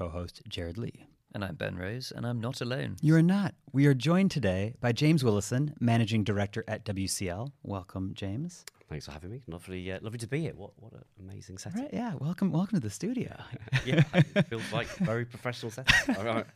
I'm 0.00 0.06
your 0.06 0.12
co 0.12 0.18
host, 0.18 0.42
Jerad 0.48 0.78
Leigh. 0.78 1.06
And 1.34 1.44
I'm 1.44 1.56
Ben 1.56 1.76
Rose, 1.76 2.10
and 2.14 2.26
I'm 2.26 2.40
not 2.40 2.62
alone. 2.62 2.96
You 3.02 3.16
are 3.16 3.22
not. 3.22 3.54
We 3.72 3.84
are 3.86 3.92
joined 3.92 4.30
today 4.30 4.74
by 4.80 4.92
James 4.92 5.22
Willison, 5.22 5.74
Managing 5.78 6.24
Director 6.24 6.64
at 6.66 6.86
WCL. 6.86 7.52
Welcome, 7.62 8.12
James. 8.14 8.64
Thanks 8.88 9.04
for 9.04 9.12
having 9.12 9.30
me. 9.30 9.42
Lovely, 9.46 9.92
uh, 9.92 9.98
lovely 10.00 10.18
to 10.18 10.26
be 10.26 10.40
here. 10.40 10.54
What, 10.56 10.70
what 10.76 10.92
an 10.94 11.04
amazing 11.20 11.58
setting. 11.58 11.82
Right, 11.82 11.90
yeah, 11.92 12.14
welcome, 12.18 12.50
welcome 12.50 12.80
to 12.80 12.80
the 12.80 12.90
studio. 12.90 13.36
yeah, 13.84 14.02
it 14.14 14.46
feels 14.48 14.72
like 14.72 14.88
very 14.96 15.26
professional 15.26 15.70
setting. 15.70 16.16
All 16.16 16.24
right. 16.24 16.46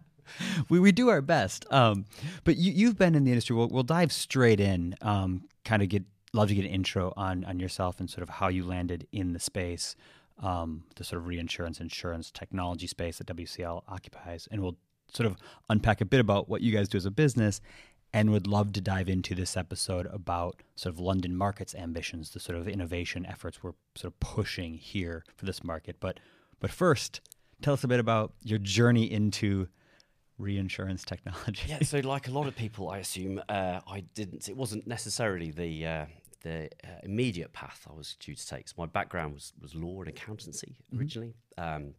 we, 0.70 0.80
we 0.80 0.90
do 0.90 1.10
our 1.10 1.20
best. 1.20 1.70
Um, 1.70 2.06
but 2.44 2.56
you, 2.56 2.72
you've 2.72 2.96
been 2.96 3.14
in 3.14 3.24
the 3.24 3.30
industry. 3.30 3.54
We'll, 3.56 3.68
we'll 3.68 3.82
dive 3.82 4.10
straight 4.10 4.58
in. 4.58 4.94
Um, 5.02 5.44
kind 5.64 5.82
of 5.82 5.90
get 5.90 6.04
love 6.32 6.48
to 6.48 6.54
get 6.54 6.64
an 6.64 6.70
intro 6.70 7.12
on 7.16 7.44
on 7.44 7.58
yourself 7.58 8.00
and 8.00 8.08
sort 8.08 8.22
of 8.22 8.28
how 8.28 8.48
you 8.48 8.64
landed 8.64 9.06
in 9.12 9.32
the 9.32 9.40
space, 9.40 9.96
um, 10.40 10.84
the 10.96 11.04
sort 11.04 11.20
of 11.20 11.26
reinsurance 11.26 11.80
insurance 11.80 12.30
technology 12.30 12.86
space 12.86 13.18
that 13.18 13.26
WCL 13.26 13.82
occupies, 13.88 14.48
and 14.50 14.62
we'll 14.62 14.76
sort 15.12 15.26
of 15.26 15.36
unpack 15.68 16.00
a 16.00 16.04
bit 16.04 16.20
about 16.20 16.48
what 16.48 16.60
you 16.62 16.72
guys 16.72 16.88
do 16.88 16.98
as 16.98 17.06
a 17.06 17.10
business. 17.10 17.60
And 18.12 18.32
would 18.32 18.48
love 18.48 18.72
to 18.72 18.80
dive 18.80 19.08
into 19.08 19.36
this 19.36 19.56
episode 19.56 20.06
about 20.06 20.64
sort 20.74 20.92
of 20.92 20.98
London 20.98 21.36
markets 21.36 21.76
ambitions, 21.76 22.30
the 22.30 22.40
sort 22.40 22.58
of 22.58 22.66
innovation 22.66 23.24
efforts 23.24 23.62
we're 23.62 23.74
sort 23.94 24.14
of 24.14 24.18
pushing 24.18 24.74
here 24.74 25.22
for 25.36 25.46
this 25.46 25.62
market. 25.62 25.98
But 26.00 26.18
but 26.58 26.72
first, 26.72 27.20
tell 27.62 27.74
us 27.74 27.84
a 27.84 27.88
bit 27.88 28.00
about 28.00 28.32
your 28.42 28.58
journey 28.58 29.04
into 29.04 29.68
reinsurance 30.38 31.04
technology. 31.04 31.68
Yeah, 31.68 31.82
so 31.82 31.98
like 32.04 32.26
a 32.26 32.32
lot 32.32 32.48
of 32.48 32.56
people, 32.56 32.90
I 32.90 32.98
assume 32.98 33.40
uh, 33.48 33.80
I 33.86 34.00
didn't. 34.14 34.48
It 34.48 34.56
wasn't 34.56 34.86
necessarily 34.86 35.50
the 35.50 35.86
uh, 35.86 36.06
the 36.40 36.68
uh, 36.84 36.88
immediate 37.02 37.52
path 37.52 37.86
I 37.90 37.94
was 37.94 38.16
due 38.20 38.34
to 38.34 38.46
take. 38.46 38.68
So 38.68 38.74
my 38.78 38.86
background 38.86 39.34
was 39.34 39.52
was 39.60 39.74
law 39.74 40.00
and 40.00 40.08
accountancy 40.08 40.76
originally. 40.96 41.34
Mm-hmm. 41.58 41.76
Um, 41.76 41.94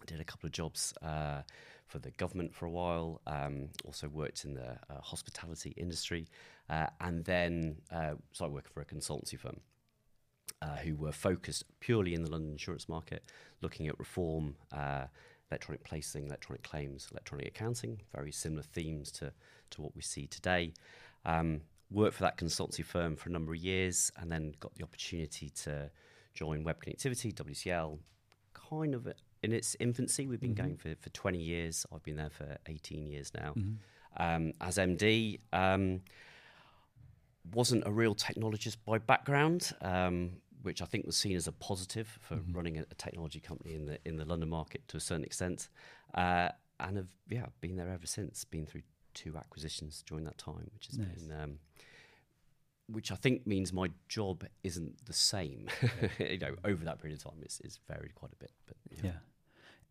I 0.00 0.04
did 0.06 0.20
a 0.20 0.24
couple 0.24 0.46
of 0.46 0.52
jobs 0.52 0.94
uh, 1.02 1.42
for 1.86 1.98
the 1.98 2.10
government 2.12 2.54
for 2.54 2.66
a 2.66 2.70
while. 2.70 3.20
Um, 3.26 3.68
also 3.84 4.08
worked 4.08 4.44
in 4.44 4.54
the 4.54 4.70
uh, 4.90 5.00
hospitality 5.00 5.74
industry, 5.76 6.28
uh, 6.68 6.86
and 7.00 7.24
then 7.24 7.76
started 8.32 8.54
working 8.54 8.70
for 8.72 8.80
a 8.80 8.84
consultancy 8.84 9.38
firm. 9.38 9.60
who 10.84 10.96
were 10.96 11.12
focused 11.12 11.64
purely 11.80 12.14
in 12.14 12.22
the 12.22 12.30
London 12.30 12.52
insurance 12.52 12.88
market, 12.88 13.24
looking 13.60 13.88
at 13.88 13.98
reform, 13.98 14.56
electronic 15.50 15.84
placing, 15.84 16.26
electronic 16.26 16.62
claims, 16.62 17.08
electronic 17.12 17.46
accounting, 17.46 18.00
very 18.14 18.32
similar 18.32 18.62
themes 18.62 19.12
to, 19.12 19.32
to 19.70 19.82
what 19.82 19.94
we 19.94 20.00
see 20.02 20.26
today. 20.26 20.72
Um, 21.24 21.60
worked 21.92 22.14
for 22.14 22.22
that 22.22 22.36
consultancy 22.36 22.84
firm 22.84 23.16
for 23.16 23.28
a 23.28 23.32
number 23.32 23.52
of 23.52 23.58
years 23.58 24.10
and 24.16 24.30
then 24.30 24.54
got 24.60 24.74
the 24.74 24.82
opportunity 24.82 25.50
to 25.50 25.90
join 26.34 26.64
Web 26.64 26.82
Connectivity, 26.82 27.32
WCL, 27.32 27.98
kind 28.54 28.94
of 28.94 29.08
in 29.42 29.52
its 29.52 29.76
infancy. 29.80 30.26
We've 30.26 30.40
been 30.40 30.54
mm-hmm. 30.54 30.64
going 30.64 30.76
for, 30.76 30.94
for 31.00 31.10
20 31.10 31.38
years. 31.38 31.86
I've 31.92 32.02
been 32.02 32.16
there 32.16 32.30
for 32.30 32.56
18 32.66 33.06
years 33.06 33.32
now. 33.34 33.54
Mm-hmm. 33.56 34.22
Um, 34.22 34.52
as 34.60 34.78
MD, 34.78 35.40
um, 35.52 36.02
wasn't 37.52 37.86
a 37.86 37.90
real 37.90 38.14
technologist 38.14 38.76
by 38.84 38.98
background. 38.98 39.72
Um, 39.80 40.32
which 40.62 40.80
I 40.80 40.84
think 40.84 41.06
was 41.06 41.16
seen 41.16 41.34
as 41.34 41.48
a 41.48 41.52
positive 41.52 42.18
for 42.20 42.36
mm-hmm. 42.36 42.52
running 42.52 42.78
a, 42.78 42.82
a, 42.82 42.94
technology 42.94 43.40
company 43.40 43.74
in 43.74 43.84
the 43.84 43.98
in 44.04 44.16
the 44.16 44.24
London 44.24 44.48
market 44.48 44.86
to 44.88 44.96
a 44.96 45.00
certain 45.00 45.24
extent, 45.24 45.68
uh, 46.14 46.50
and 46.78 46.96
have 46.98 47.08
yeah 47.28 47.46
been 47.60 47.74
there 47.74 47.90
ever 47.90 48.06
since. 48.06 48.44
Been 48.44 48.64
through 48.64 48.82
two 49.14 49.36
acquisitions 49.36 50.04
during 50.06 50.24
that 50.24 50.38
time, 50.38 50.70
which 50.72 50.86
has 50.86 50.98
nice. 50.98 51.08
been. 51.08 51.58
Which 52.88 53.12
I 53.12 53.14
think 53.14 53.46
means 53.46 53.72
my 53.72 53.88
job 54.08 54.44
isn't 54.62 55.06
the 55.06 55.12
same, 55.12 55.68
you 56.18 56.38
know, 56.38 56.56
over 56.64 56.84
that 56.84 57.00
period 57.00 57.18
of 57.18 57.24
time. 57.24 57.40
It's, 57.42 57.60
it's 57.60 57.78
varied 57.88 58.14
quite 58.14 58.32
a 58.32 58.36
bit, 58.36 58.50
but 58.66 58.76
yeah. 58.90 59.00
yeah 59.04 59.12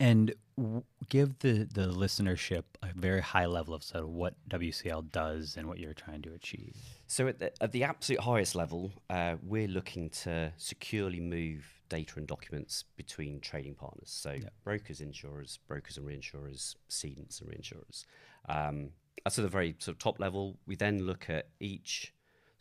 and 0.01 0.33
w- 0.57 0.83
give 1.09 1.37
the, 1.39 1.67
the 1.71 1.87
listenership 1.87 2.63
a 2.81 2.87
very 2.95 3.21
high 3.21 3.45
level 3.45 3.75
of 3.75 3.83
sort 3.83 4.03
of 4.03 4.09
what 4.09 4.33
WCL 4.49 5.11
does 5.11 5.57
and 5.57 5.67
what 5.67 5.77
you're 5.77 5.93
trying 5.93 6.23
to 6.23 6.33
achieve. 6.33 6.75
So, 7.05 7.27
at 7.27 7.37
the, 7.37 7.51
at 7.61 7.71
the 7.71 7.83
absolute 7.83 8.19
highest 8.19 8.55
level, 8.55 8.91
uh, 9.11 9.35
we're 9.43 9.67
looking 9.67 10.09
to 10.23 10.51
securely 10.57 11.19
move 11.19 11.71
data 11.87 12.13
and 12.17 12.25
documents 12.25 12.83
between 12.97 13.39
trading 13.41 13.75
partners. 13.75 14.09
So, 14.09 14.31
yep. 14.31 14.51
brokers, 14.63 15.01
insurers, 15.01 15.59
brokers 15.67 15.97
and 15.97 16.07
reinsurers, 16.07 16.75
cedants 16.89 17.39
and 17.39 17.51
reinsurers. 17.51 18.05
Um, 18.49 18.89
that's 19.23 19.37
at 19.37 19.43
the 19.43 19.49
very 19.49 19.75
sort 19.77 19.93
of 19.93 19.99
top 19.99 20.19
level. 20.19 20.57
We 20.65 20.75
then 20.75 21.05
look 21.05 21.29
at 21.29 21.49
each 21.59 22.11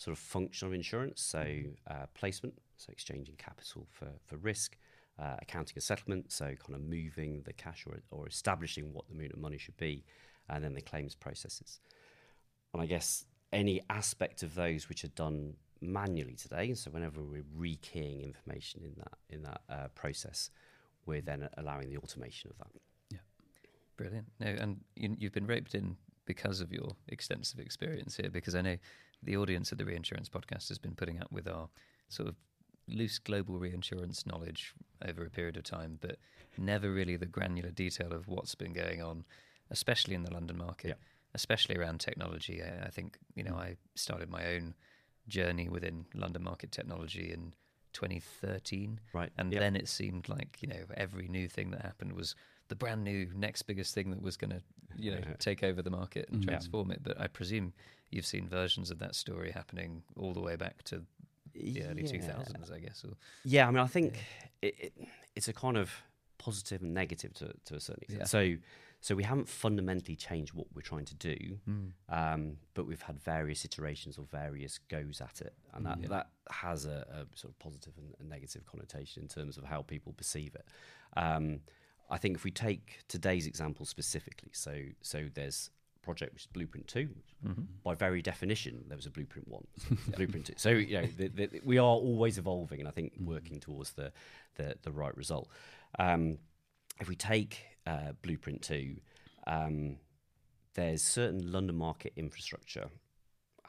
sort 0.01 0.17
of 0.17 0.19
function 0.19 0.67
of 0.67 0.73
insurance, 0.73 1.21
so 1.21 1.45
uh, 1.91 2.07
placement, 2.15 2.55
so 2.79 2.91
exchanging 2.91 3.35
capital 3.37 3.87
for, 3.91 4.09
for 4.25 4.39
risk 4.39 4.79
uh, 5.19 5.37
accounting 5.43 5.77
a 5.77 5.81
settlement, 5.83 6.33
so 6.33 6.47
kind 6.47 6.75
of 6.75 6.81
moving 6.81 7.43
the 7.45 7.53
cash 7.53 7.85
or, 7.87 7.99
or 8.11 8.27
establishing 8.27 8.95
what 8.95 9.07
the 9.09 9.15
amount 9.15 9.33
of 9.33 9.39
money 9.39 9.59
should 9.59 9.77
be, 9.77 10.03
and 10.49 10.65
then 10.65 10.73
the 10.73 10.81
claims 10.81 11.15
processes. 11.15 11.81
And 12.73 12.83
I 12.83 12.87
guess 12.87 13.27
any 13.53 13.83
aspect 13.91 14.43
of 14.43 14.55
those 14.55 14.89
which 14.89 15.05
are 15.05 15.09
done 15.09 15.53
manually 15.83 16.35
today, 16.35 16.73
so 16.73 16.91
whenever 16.91 17.23
we're 17.23 17.45
rekeying 17.55 18.25
information 18.25 18.81
in 18.83 18.95
that 18.97 19.19
in 19.29 19.43
that 19.43 19.61
uh, 19.69 19.89
process, 19.95 20.49
we're 21.05 21.21
then 21.21 21.47
allowing 21.59 21.91
the 21.91 21.99
automation 21.99 22.51
of 22.51 22.57
that. 22.57 22.81
Yeah, 23.11 23.19
brilliant. 23.99 24.29
No, 24.41 24.47
and 24.47 24.81
you, 24.97 25.15
you've 25.19 25.33
been 25.33 25.47
roped 25.47 25.75
in 25.75 25.97
because 26.27 26.61
of 26.61 26.73
your 26.73 26.97
extensive 27.09 27.59
experience 27.61 28.17
here, 28.17 28.31
because 28.31 28.55
I 28.55 28.63
know 28.63 28.77
the 29.23 29.37
audience 29.37 29.73
of 29.73 29.79
the 29.79 29.85
Reinsurance 29.85 30.29
Podcast 30.29 30.69
has 30.69 30.79
been 30.79 30.95
putting 30.95 31.21
up 31.21 31.31
with 31.31 31.49
our 31.49 31.69
sort 32.09 32.29
of 32.29 32.37
loose 32.89 33.19
global 33.19 33.59
reinsurance 33.59 34.27
knowledge 34.27 34.75
over 35.07 35.25
a 35.25 35.31
period 35.31 35.57
of 35.57 35.65
time, 35.65 35.99
but 36.01 36.17
never 36.59 36.91
really 36.91 37.17
the 37.17 37.27
granular 37.27 37.71
detail 37.71 38.13
of 38.13 38.29
what's 38.29 38.55
been 38.55 38.73
going 38.73 39.03
on, 39.03 39.25
especially 39.71 40.15
in 40.15 40.23
the 40.23 40.33
London 40.33 40.59
market, 40.59 40.89
yeah. 40.89 40.95
especially 41.35 41.77
around 41.77 42.01
technology. 42.01 42.63
I, 42.63 42.87
I, 42.87 42.91
think 42.91 43.19
you 43.35 43.45
know 43.45 43.53
mm. 43.53 43.61
I 43.61 43.77
started 43.95 44.31
my 44.31 44.47
own 44.47 44.75
journey 45.29 45.69
within 45.69 46.07
London 46.15 46.43
market 46.43 46.73
technology 46.73 47.33
in 47.33 47.55
2013, 47.93 49.01
right? 49.13 49.31
And 49.39 49.53
yep. 49.53 49.61
then 49.61 49.77
it 49.77 49.89
seemed 49.89 50.29
like 50.29 50.59
you 50.61 50.69
know 50.69 50.85
every 50.97 51.29
new 51.29 51.49
thing 51.49 51.71
that 51.71 51.83
happened 51.83 52.13
was 52.13 52.35
the 52.71 52.77
brand 52.77 53.05
new 53.05 53.29
next 53.35 53.63
biggest 53.63 53.95
thing 53.95 54.11
that 54.11 54.23
was 54.23 54.39
going 54.39 54.51
to 54.51 54.63
you 54.97 55.11
know 55.11 55.21
take 55.39 55.63
over 55.63 55.83
the 55.83 55.91
market 55.91 56.29
and 56.31 56.41
mm. 56.41 56.47
transform 56.47 56.91
it. 56.91 57.03
But 57.03 57.21
I 57.21 57.27
presume 57.27 57.75
you've 58.11 58.27
seen 58.27 58.49
versions 58.49 58.91
of 58.91 58.99
that 59.01 59.15
story 59.15 59.51
happening 59.51 60.03
all 60.17 60.33
the 60.33 60.41
way 60.41 60.57
back 60.57 60.83
to 60.85 61.03
the 61.53 61.85
early 61.85 62.05
two 62.05 62.17
yeah. 62.17 62.33
thousands, 62.33 62.71
I 62.71 62.79
guess. 62.79 63.05
Or, 63.05 63.15
yeah, 63.45 63.67
I 63.67 63.71
mean, 63.71 63.81
I 63.81 63.87
think 63.87 64.15
yeah. 64.63 64.69
it, 64.69 64.75
it, 64.79 65.09
it's 65.37 65.49
a 65.49 65.53
kind 65.53 65.77
of 65.77 65.91
positive 66.39 66.83
and 66.83 66.95
negative 66.95 67.35
to, 67.35 67.53
to 67.67 67.75
a 67.75 67.81
certain 67.81 68.03
extent. 68.03 68.21
Yeah. 68.21 68.27
So, 68.27 68.57
so 69.01 69.15
we 69.15 69.23
haven't 69.23 69.49
fundamentally 69.49 70.17
changed 70.17 70.53
what 70.55 70.67
we're 70.75 70.83
trying 70.83 71.07
to 71.07 71.15
do, 71.15 71.37
mm. 71.69 71.91
um, 72.09 72.57
but 72.75 72.87
we've 72.87 73.01
had 73.01 73.19
various 73.21 73.65
iterations 73.65 74.19
or 74.19 74.25
various 74.31 74.79
goes 74.79 75.21
at 75.21 75.41
it, 75.41 75.55
and 75.75 75.87
that, 75.87 76.03
that 76.09 76.29
has 76.51 76.85
a, 76.85 77.07
a, 77.11 77.39
sort 77.39 77.53
of 77.53 77.59
positive 77.59 77.95
and, 77.97 78.15
and, 78.21 78.29
negative 78.29 78.67
connotation 78.67 79.23
in 79.23 79.29
terms 79.29 79.57
of 79.57 79.65
how 79.65 79.81
people 79.83 80.13
perceive 80.13 80.55
it. 80.55 80.67
Um, 81.17 81.61
I 82.11 82.19
think 82.19 82.37
if 82.37 82.45
we 82.45 82.51
take 82.51 82.99
today's 83.09 83.47
example 83.47 83.87
specifically, 83.87 84.51
so 84.53 84.75
so 85.03 85.29
there's 85.33 85.71
project, 86.03 86.33
which 86.33 86.43
is 86.43 86.47
Blueprint 86.47 86.89
2. 86.89 87.09
Mm-hmm. 87.47 87.63
By 87.83 87.95
very 87.95 88.23
definition, 88.23 88.85
there 88.89 88.97
was 88.97 89.07
a 89.07 89.11
Blueprint 89.11 89.49
1, 89.49 89.67
so 89.77 89.97
Blueprint 90.17 90.47
2. 90.47 90.55
So, 90.57 90.71
you 90.71 91.01
know, 91.01 91.07
the, 91.07 91.29
the, 91.29 91.61
we 91.65 91.79
are 91.79 91.83
always 91.83 92.39
evolving 92.39 92.81
and 92.81 92.89
I 92.89 92.93
think 92.93 93.15
mm-hmm. 93.15 93.27
working 93.27 93.61
towards 93.61 93.93
the, 93.93 94.13
the, 94.57 94.77
the 94.83 94.93
right 94.93 95.17
result. 95.17 95.49
Um, 95.99 96.39
if 97.01 97.09
we 97.09 97.17
take 97.17 97.63
uh, 97.87 98.13
Blueprint 98.23 98.63
2, 98.63 98.97
um, 99.47 99.97
there's 100.75 101.03
certain 101.03 101.51
London 101.51 101.77
market 101.77 102.13
infrastructure. 102.17 102.89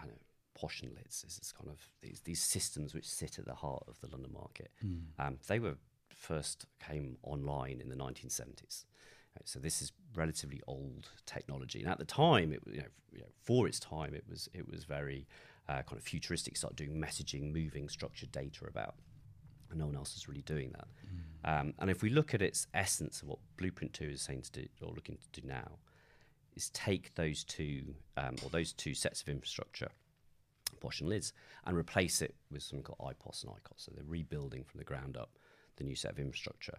I 0.02 0.06
know, 0.06 0.14
Posh 0.54 0.82
and 0.82 0.92
Lids 0.92 1.22
This 1.24 1.40
is 1.40 1.52
kind 1.52 1.70
of 1.70 1.80
these, 2.02 2.22
these 2.22 2.42
systems 2.42 2.94
which 2.94 3.10
sit 3.10 3.40
at 3.40 3.46
the 3.46 3.56
heart 3.56 3.84
of 3.88 4.00
the 4.02 4.08
London 4.08 4.32
market. 4.34 4.72
Mm. 4.86 5.02
Um, 5.18 5.38
they 5.48 5.60
were 5.60 5.76
first 6.22 6.66
came 6.80 7.18
online 7.24 7.82
in 7.82 7.90
the 7.90 7.96
1970s. 7.96 8.86
So 9.46 9.60
this 9.60 9.82
is 9.82 9.92
relatively 10.16 10.62
old 10.68 11.10
technology, 11.26 11.80
and 11.80 11.90
at 11.90 11.98
the 11.98 12.06
time, 12.06 12.52
it 12.54 12.62
you 12.68 12.82
know, 13.20 13.26
for 13.42 13.68
its 13.68 13.80
time, 13.80 14.14
it 14.14 14.26
was 14.30 14.50
it 14.54 14.70
was 14.70 14.84
very 14.84 15.26
uh, 15.70 15.82
kind 15.84 15.98
of 15.98 16.04
futuristic. 16.04 16.58
Started 16.58 16.76
doing 16.76 17.02
messaging, 17.02 17.52
moving 17.52 17.90
structured 17.90 18.32
data 18.32 18.66
about, 18.68 18.96
and 19.70 19.80
no 19.80 19.86
one 19.86 19.96
else 19.96 20.16
is 20.16 20.28
really 20.28 20.44
doing 20.44 20.72
that. 20.74 20.88
Mm. 21.06 21.60
Um, 21.62 21.74
and 21.80 21.90
if 21.90 22.04
we 22.04 22.10
look 22.10 22.34
at 22.34 22.42
its 22.42 22.68
essence 22.74 23.22
of 23.22 23.30
what 23.30 23.40
Blueprint 23.58 23.94
Two 23.94 24.10
is 24.10 24.22
saying 24.22 24.44
to 24.44 24.52
do 24.52 24.68
or 24.82 24.94
looking 24.94 25.18
to 25.18 25.42
do 25.42 25.48
now, 25.48 25.80
is 26.56 26.70
take 26.70 27.16
those 27.16 27.44
two 27.44 27.96
um, 28.18 28.36
or 28.44 28.50
those 28.50 28.74
two 28.74 28.94
sets 28.94 29.22
of 29.22 29.30
infrastructure, 29.30 29.90
Posh 30.82 31.00
and 31.00 31.10
Lids, 31.10 31.34
and 31.66 31.78
replace 31.78 32.22
it 32.22 32.36
with 32.52 32.64
something 32.64 32.84
called 32.84 33.00
IPOS 33.00 33.44
and 33.44 33.54
ICOS. 33.54 33.78
So 33.78 33.92
they're 33.96 34.04
rebuilding 34.06 34.66
from 34.66 34.78
the 34.78 34.84
ground 34.84 35.18
up 35.18 35.32
the 35.82 35.88
new 35.88 35.96
set 35.96 36.12
of 36.12 36.20
infrastructure 36.20 36.78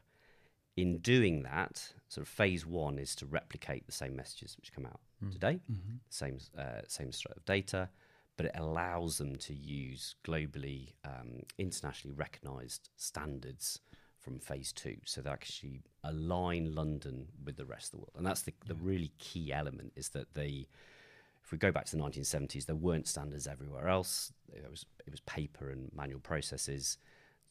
in 0.76 0.98
doing 0.98 1.42
that, 1.42 1.92
sort 2.08 2.26
of 2.26 2.28
phase 2.28 2.64
one 2.64 2.98
is 2.98 3.14
to 3.16 3.26
replicate 3.26 3.86
the 3.86 3.92
same 3.92 4.16
messages 4.16 4.56
which 4.56 4.72
come 4.72 4.86
out 4.86 5.00
mm. 5.22 5.30
today, 5.30 5.60
mm-hmm. 5.70 5.96
same 6.08 6.38
uh, 6.58 6.82
same 6.88 7.12
set 7.12 7.36
of 7.36 7.44
data, 7.44 7.90
but 8.36 8.46
it 8.46 8.52
allows 8.54 9.18
them 9.18 9.36
to 9.36 9.54
use 9.54 10.14
globally, 10.24 10.94
um, 11.04 11.40
internationally 11.58 12.16
recognised 12.16 12.88
standards 12.96 13.80
from 14.18 14.38
phase 14.38 14.72
two. 14.72 14.96
So 15.04 15.20
they 15.20 15.30
actually 15.30 15.82
align 16.04 16.74
London 16.74 17.26
with 17.44 17.56
the 17.56 17.66
rest 17.66 17.88
of 17.88 17.90
the 17.92 17.96
world, 17.98 18.14
and 18.16 18.26
that's 18.26 18.42
the, 18.42 18.54
the 18.66 18.76
really 18.76 19.12
key 19.18 19.52
element 19.52 19.92
is 19.96 20.10
that 20.10 20.34
they. 20.34 20.68
If 21.44 21.50
we 21.50 21.58
go 21.58 21.72
back 21.72 21.86
to 21.86 21.96
the 21.96 22.02
1970s, 22.02 22.66
there 22.66 22.76
weren't 22.76 23.08
standards 23.08 23.48
everywhere 23.48 23.88
else. 23.88 24.32
It 24.54 24.70
was 24.70 24.86
it 25.04 25.10
was 25.10 25.20
paper 25.20 25.70
and 25.70 25.90
manual 25.92 26.20
processes. 26.20 26.98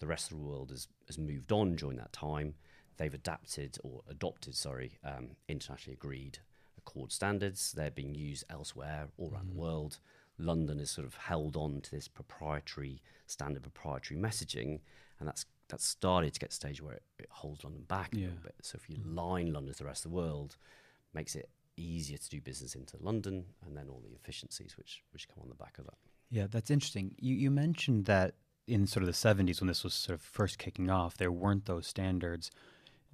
The 0.02 0.08
rest 0.08 0.32
of 0.32 0.38
the 0.38 0.44
world 0.44 0.72
has 0.72 0.88
has 1.08 1.18
moved 1.18 1.52
on 1.52 1.76
during 1.76 1.98
that 1.98 2.12
time. 2.12 2.56
They've 2.98 3.14
adapted 3.14 3.78
or 3.84 4.02
adopted, 4.10 4.56
sorry, 4.56 4.98
um, 5.04 5.30
internationally 5.48 5.94
agreed 5.94 6.40
ACORD 6.80 7.12
standards. 7.12 7.72
They're 7.72 7.92
being 7.92 8.16
used 8.16 8.44
elsewhere 8.50 9.10
all 9.18 9.32
around 9.32 9.46
mm. 9.46 9.54
the 9.54 9.60
world. 9.60 10.00
London 10.40 10.80
has 10.80 10.90
sort 10.90 11.06
of 11.06 11.14
held 11.14 11.56
on 11.56 11.82
to 11.82 11.92
this 11.92 12.08
proprietary 12.08 13.04
standard, 13.28 13.62
proprietary 13.62 14.20
messaging, 14.20 14.80
and 15.20 15.28
that's 15.28 15.46
that's 15.68 15.86
started 15.86 16.34
to 16.34 16.40
get 16.40 16.50
to 16.50 16.54
a 16.54 16.56
stage 16.56 16.82
where 16.82 16.96
it, 16.96 17.04
it 17.20 17.30
holds 17.30 17.64
London 17.64 17.84
back 17.88 18.10
yeah. 18.14 18.22
a 18.22 18.28
little 18.28 18.44
bit. 18.44 18.56
So 18.64 18.78
if 18.82 18.90
you 18.90 18.98
mm. 18.98 19.16
line 19.16 19.54
London 19.54 19.74
to 19.74 19.80
the 19.80 19.86
rest 19.86 20.04
of 20.06 20.12
the 20.12 20.18
world, 20.18 20.58
makes 21.14 21.36
it 21.36 21.50
easier 21.78 22.18
to 22.18 22.30
do 22.30 22.42
business 22.42 22.74
into 22.74 22.98
London, 23.00 23.46
and 23.66 23.78
then 23.78 23.88
all 23.88 24.02
the 24.04 24.16
efficiencies 24.16 24.76
which 24.78 25.04
which 25.14 25.28
come 25.28 25.44
on 25.44 25.50
the 25.50 25.56
back 25.56 25.78
of 25.78 25.86
that. 25.86 25.98
Yeah, 26.32 26.48
that's 26.50 26.72
interesting. 26.72 27.14
You 27.20 27.36
you 27.36 27.52
mentioned 27.52 28.06
that 28.06 28.34
in 28.68 28.88
sort 28.88 29.04
of 29.04 29.08
the 29.08 29.14
70s 29.14 29.60
when 29.60 29.68
this 29.68 29.84
was 29.84 29.94
sort 29.94 30.16
of 30.16 30.22
first 30.22 30.58
kicking 30.58 30.90
off, 30.90 31.18
there 31.18 31.32
weren't 31.32 31.66
those 31.66 31.88
standards. 31.88 32.52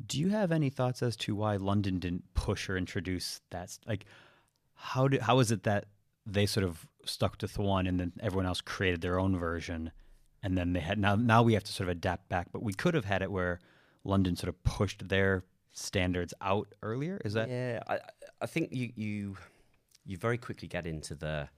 Do 0.06 0.20
you 0.20 0.30
have 0.30 0.52
any 0.52 0.70
thoughts 0.70 1.02
as 1.02 1.16
to 1.18 1.36
why 1.36 1.56
London 1.56 2.00
didn't 2.00 2.34
push 2.34 2.70
or 2.70 2.78
introduce 2.78 3.42
that? 3.50 3.78
Like, 3.88 4.06
how 4.76 5.08
did 5.08 5.22
how 5.22 5.40
is 5.40 5.52
it 5.52 5.64
that 5.64 5.86
they 6.26 6.46
sort 6.46 6.66
of 6.66 6.86
stuck 7.06 7.38
to 7.38 7.48
one 7.62 7.88
and 7.88 8.00
then 8.00 8.12
everyone 8.20 8.46
else 8.46 8.62
created 8.62 9.02
their 9.02 9.20
own 9.20 9.38
version, 9.40 9.92
and 10.44 10.58
then 10.58 10.74
they 10.74 10.82
had 10.82 11.00
now 11.00 11.16
now 11.16 11.42
we 11.42 11.54
have 11.54 11.64
to 11.64 11.74
sort 11.74 11.90
of 11.90 11.98
adapt 11.98 12.30
back. 12.30 12.50
But 12.52 12.62
we 12.62 12.74
could 12.74 12.94
have 12.94 13.06
had 13.06 13.24
it 13.24 13.32
where 13.32 13.60
London 14.04 14.36
sort 14.36 14.50
of 14.50 14.64
pushed 14.64 15.10
their 15.10 15.44
standards 15.72 16.34
out 16.42 16.68
earlier. 16.84 17.20
Is 17.26 17.34
that? 17.34 17.50
Yeah, 17.50 17.82
I 17.88 18.00
I 18.42 18.46
think 18.46 18.70
you 18.72 18.92
you 18.96 19.38
you 20.06 20.18
very 20.18 20.38
quickly 20.38 20.68
get 20.68 20.86
into 20.86 21.16
the 21.16 21.50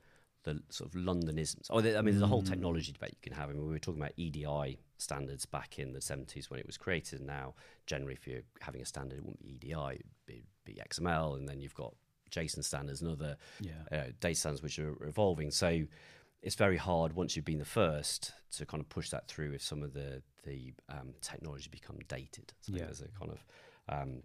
the 0.44 0.62
sort 0.70 0.94
of 0.94 1.00
Londonisms. 1.00 1.68
Oh, 1.70 1.80
I 1.80 1.82
mean, 1.82 2.06
there's 2.06 2.22
a 2.22 2.28
whole 2.28 2.44
mm. 2.44 2.50
technology 2.50 2.92
debate 2.92 3.12
you 3.12 3.30
can 3.30 3.34
have. 3.34 3.50
I 3.50 3.54
mean, 3.54 3.66
we 3.66 3.72
were 3.72 3.80
talking 3.80 4.02
about 4.02 4.14
EDI 4.18 4.80
standards 4.98 5.46
back 5.46 5.80
in 5.80 5.94
the 5.94 6.00
70s 6.00 6.50
when 6.50 6.60
it 6.60 6.66
was 6.66 6.78
created. 6.78 7.20
And 7.20 7.28
now, 7.28 7.56
generally, 7.86 8.14
if 8.14 8.28
you're 8.28 8.42
having 8.62 8.82
a 8.82 8.86
standard, 8.86 9.18
it 9.18 9.24
wouldn't 9.24 9.42
be 9.42 9.60
EDI, 9.62 9.74
it'd 9.74 10.06
be, 10.26 10.44
be 10.66 10.80
XML. 10.90 11.38
And 11.38 11.48
then 11.48 11.60
you've 11.60 11.76
got 11.76 11.94
JSON 12.32 12.64
standards 12.64 13.02
and 13.02 13.12
other 13.12 13.38
yeah. 13.60 13.72
uh, 13.92 14.04
data 14.20 14.40
standards 14.40 14.64
which 14.64 14.80
are 14.80 14.96
evolving. 15.06 15.52
So 15.52 15.84
it's 16.42 16.56
very 16.56 16.78
hard 16.78 17.14
once 17.14 17.36
you've 17.36 17.46
been 17.46 17.60
the 17.60 17.66
first 17.66 18.34
to 18.58 18.66
kind 18.66 18.82
of 18.82 18.90
push 18.90 19.10
that 19.10 19.28
through 19.28 19.54
if 19.54 19.62
some 19.62 19.84
of 19.84 19.94
the 19.94 20.22
the 20.46 20.74
um, 20.88 21.14
technology 21.22 21.68
become 21.70 21.98
dated. 22.08 22.54
So 22.62 22.74
yeah. 22.74 22.86
there's 22.86 23.02
a 23.02 23.10
kind 23.20 23.32
of 23.32 23.46
um, 23.90 24.24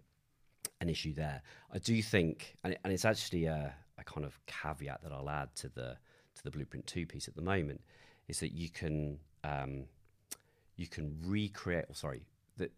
an 0.79 0.89
issue 0.89 1.13
there. 1.13 1.41
I 1.73 1.79
do 1.79 2.01
think, 2.01 2.55
and, 2.63 2.73
it, 2.73 2.79
and 2.83 2.93
it's 2.93 3.05
actually 3.05 3.45
a, 3.45 3.73
a, 3.97 4.03
kind 4.03 4.25
of 4.25 4.39
caveat 4.45 5.03
that 5.03 5.11
I'll 5.11 5.29
add 5.29 5.55
to 5.57 5.69
the 5.69 5.97
to 6.35 6.43
the 6.43 6.51
Blueprint 6.51 6.87
Two 6.87 7.05
piece 7.05 7.27
at 7.27 7.35
the 7.35 7.41
moment, 7.41 7.81
is 8.27 8.39
that 8.39 8.51
you 8.51 8.69
can 8.69 9.19
um, 9.43 9.85
you 10.75 10.87
can 10.87 11.17
recreate. 11.23 11.85
Or 11.89 11.95
sorry, 11.95 12.25
that 12.57 12.71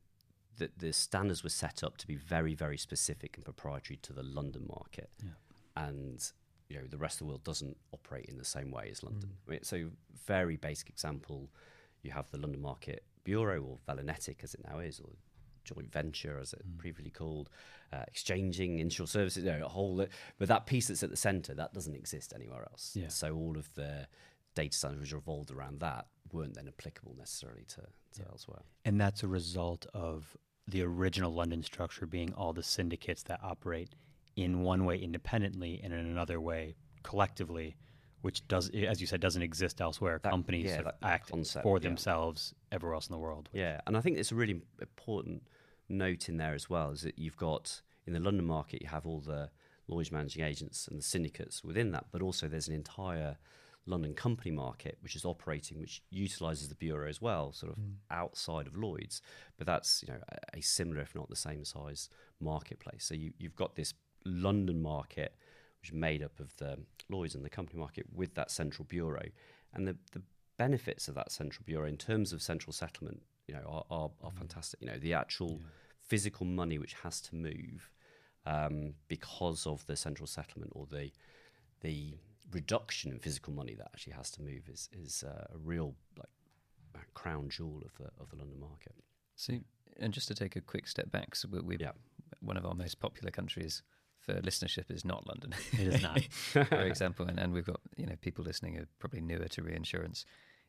the, 0.58 0.69
the 0.78 0.94
standards 0.94 1.44
were 1.44 1.50
set 1.50 1.84
up 1.84 1.98
to 1.98 2.08
be 2.08 2.16
very 2.16 2.54
very 2.54 2.78
specific 2.78 3.36
and 3.36 3.46
proprietary 3.46 3.98
to 4.04 4.14
the 4.14 4.24
London 4.24 4.66
market, 4.68 5.10
yeah. 5.24 5.31
and 5.75 6.31
you 6.69 6.78
know 6.78 6.86
the 6.88 6.98
rest 6.98 7.16
of 7.16 7.20
the 7.20 7.25
world 7.25 7.44
doesn't 7.44 7.78
operate 7.94 8.25
in 8.25 8.38
the 8.38 8.46
same 8.46 8.72
way 8.72 8.90
as 8.92 9.04
London. 9.04 9.30
Mm. 9.30 9.48
I 9.48 9.52
mean, 9.52 9.63
so 9.63 9.90
very 10.25 10.58
basic 10.58 10.90
example, 10.90 11.50
you 12.02 12.12
have 12.12 12.30
the 12.31 12.38
London 12.38 12.62
Market 12.62 13.04
Bureau 13.24 13.62
or 13.62 13.78
Velonetic 13.88 14.44
as 14.44 14.54
it 14.54 14.62
now 14.70 14.80
is, 14.80 15.00
or 15.00 15.10
joint 15.68 15.92
venture 15.92 16.40
as 16.40 16.54
it 16.54 16.62
mm. 16.68 16.78
previously 16.78 17.12
called, 17.12 17.50
uh, 17.94 18.06
Xchanging 18.14 18.80
insurance 18.80 19.12
services, 19.12 19.44
you 19.44 19.52
know, 19.52 19.66
a 19.66 19.69
whole. 19.69 20.06
But 20.38 20.48
that 20.48 20.66
piece 20.66 20.88
that's 20.88 21.04
at 21.04 21.10
the 21.10 21.18
centre 21.18 21.54
that 21.54 21.74
doesn't 21.74 21.96
exist 21.96 22.34
anywhere 22.34 22.64
else. 22.64 22.92
Yeah. 22.96 23.10
So 23.10 23.36
all 23.36 23.58
of 23.58 23.74
the 23.75 24.08
data 24.56 24.75
standards 24.75 25.02
which 25.02 25.14
revolved 25.14 25.52
around 25.52 25.80
that 25.81 26.08
weren't 26.31 26.56
then 26.56 26.68
applicable 26.68 27.16
necessarily 27.18 27.64
to, 27.68 27.81
to 27.81 28.22
yeah. 28.22 28.25
elsewhere. 28.31 28.64
And 28.86 29.00
that's 29.00 29.24
a 29.24 29.28
result 29.28 29.86
of 29.94 30.36
the 30.68 30.81
original 30.81 31.34
London 31.34 31.64
structure 31.64 32.06
being 32.06 32.34
all 32.34 32.54
the 32.54 32.63
syndicates 32.63 33.24
that 33.24 33.40
operate 33.44 33.90
in 34.36 34.62
one 34.62 34.86
way 34.86 34.98
independently 34.98 35.80
and 35.84 35.94
in 35.94 36.00
another 36.00 36.42
way 36.42 36.75
collectively, 37.04 37.78
which 38.22 38.48
does, 38.48 38.70
as 38.70 39.00
you 39.00 39.08
said, 39.08 39.22
doesn't 39.22 39.42
exist 39.42 39.80
elsewhere. 39.80 40.20
That, 40.22 40.31
Companies 40.31 40.66
yeah, 40.66 40.92
act 41.02 41.30
concept, 41.30 41.63
for 41.63 41.80
themselves 41.80 42.54
yeah. 42.54 42.75
everywhere 42.75 42.96
else 42.96 43.08
in 43.08 43.13
the 43.13 43.20
world. 43.20 43.50
Yeah, 43.54 43.80
and 43.88 43.96
I 43.96 44.02
think 44.02 44.18
it's 44.18 44.31
a 44.31 44.36
really 44.36 44.62
important 44.81 45.44
note 45.89 46.30
in 46.30 46.38
there 46.38 46.54
as 46.54 46.69
well 46.69 46.92
is 46.92 47.01
that 47.01 47.18
you've 47.18 47.38
got 47.38 47.81
in 48.06 48.13
the 48.13 48.19
London 48.19 48.45
market 48.45 48.81
you 48.81 48.88
have 48.88 49.06
all 49.06 49.19
the 49.19 49.50
Lloyd's 49.88 50.12
managing 50.12 50.44
agents 50.44 50.88
and 50.88 51.00
the 51.00 51.04
syndicates 51.04 51.63
within 51.63 51.92
that, 51.92 52.07
but 52.12 52.22
also 52.22 52.48
there's 52.48 52.68
an 52.68 52.75
entire 52.75 53.38
London 53.86 54.13
company 54.13 54.51
market, 54.51 54.98
which 55.01 55.16
is 55.16 55.24
operating, 55.24 55.80
which 55.80 56.01
utilises 56.10 56.68
the 56.68 56.75
bureau 56.75 57.07
as 57.07 57.22
well, 57.22 57.54
sort 57.54 57.72
of 57.72 57.80
mm. 57.80 57.94
outside 58.12 58.68
of 58.68 58.75
Lloyd's. 58.75 59.22
But 59.57 59.66
that's 59.66 60.04
you 60.06 60.13
know 60.13 60.19
a, 60.30 60.57
a, 60.57 60.62
similar, 60.62 61.01
if 61.01 61.16
not 61.16 61.30
the 61.30 61.38
same 61.38 61.63
size, 61.63 62.10
marketplace. 62.42 63.06
So 63.06 63.16
you, 63.16 63.31
you've 63.38 63.56
got 63.56 63.75
this 63.75 63.94
London 64.25 64.81
market, 64.81 65.34
which 65.81 65.89
is 65.89 65.95
made 65.95 66.22
up 66.22 66.38
of 66.39 66.56
the 66.57 66.78
Lloyd's 67.10 67.34
and 67.36 67.45
the 67.45 67.50
company 67.50 67.80
market 67.80 68.06
with 68.13 68.36
that 68.36 68.51
central 68.51 68.86
bureau, 68.86 69.24
and 69.74 69.88
the 69.88 69.95
the 70.12 70.22
benefits 70.57 71.07
of 71.07 71.15
that 71.15 71.31
central 71.31 71.63
bureau 71.65 71.88
in 71.88 71.98
terms 71.98 72.33
of 72.33 72.42
central 72.42 72.74
settlement, 72.74 73.21
you 73.48 73.54
know, 73.54 73.62
are 73.68 73.86
are, 73.89 74.09
are 74.24 74.31
mm. 74.31 74.38
fantastic. 74.38 74.81
You 74.81 74.88
know, 74.88 75.00
the 75.00 75.13
actual 75.13 75.51
yeah. 75.51 75.68
physical 76.01 76.45
money 76.45 76.77
which 76.77 76.94
has 77.04 77.21
to 77.21 77.36
move 77.36 77.92
um, 78.45 78.94
because 79.07 79.68
of 79.68 79.86
the 79.86 79.95
central 79.95 80.27
settlement 80.27 80.71
or 80.74 80.88
the 80.89 81.12
the 81.81 82.15
reduction 82.51 83.12
in 83.12 83.19
physical 83.19 83.54
money 83.54 83.75
that 83.75 83.89
actually 83.94 84.13
has 84.13 84.31
to 84.31 84.42
move 84.42 84.69
is 84.71 84.89
is 84.92 85.24
uh, 85.24 85.45
a 85.54 85.57
real 85.57 85.95
like 86.18 86.30
crown 87.13 87.50
jewel 87.50 87.81
of 87.86 87.95
the 87.98 88.10
of 88.21 88.30
the 88.30 88.36
London 88.36 88.60
market. 88.60 88.95
So, 89.36 89.53
and 90.00 90.13
just 90.13 90.27
to 90.30 90.36
take 90.36 90.56
a 90.56 90.62
quick 90.62 90.88
step 90.88 91.12
back, 91.12 91.36
so 91.36 91.48
we, 91.51 91.60
we 91.60 91.77
yeah. 91.80 91.92
one 92.39 92.57
of 92.57 92.65
our 92.65 92.74
most 92.74 93.00
popular 93.00 93.31
countries 93.31 93.83
for 94.20 94.34
listenership 94.41 94.89
is 94.89 95.05
not 95.05 95.27
London. 95.27 95.53
It 95.74 95.88
is 95.93 96.01
not, 96.01 96.24
for 96.32 96.62
example, 96.82 97.25
and, 97.27 97.39
and 97.39 97.53
we've 97.53 97.65
got 97.65 97.79
you 97.96 98.05
know 98.05 98.15
people 98.22 98.43
listening 98.43 98.77
are 98.77 98.88
probably 99.00 99.22
newer 99.22 99.48
to 99.48 99.63
reinsurance. 99.63 100.25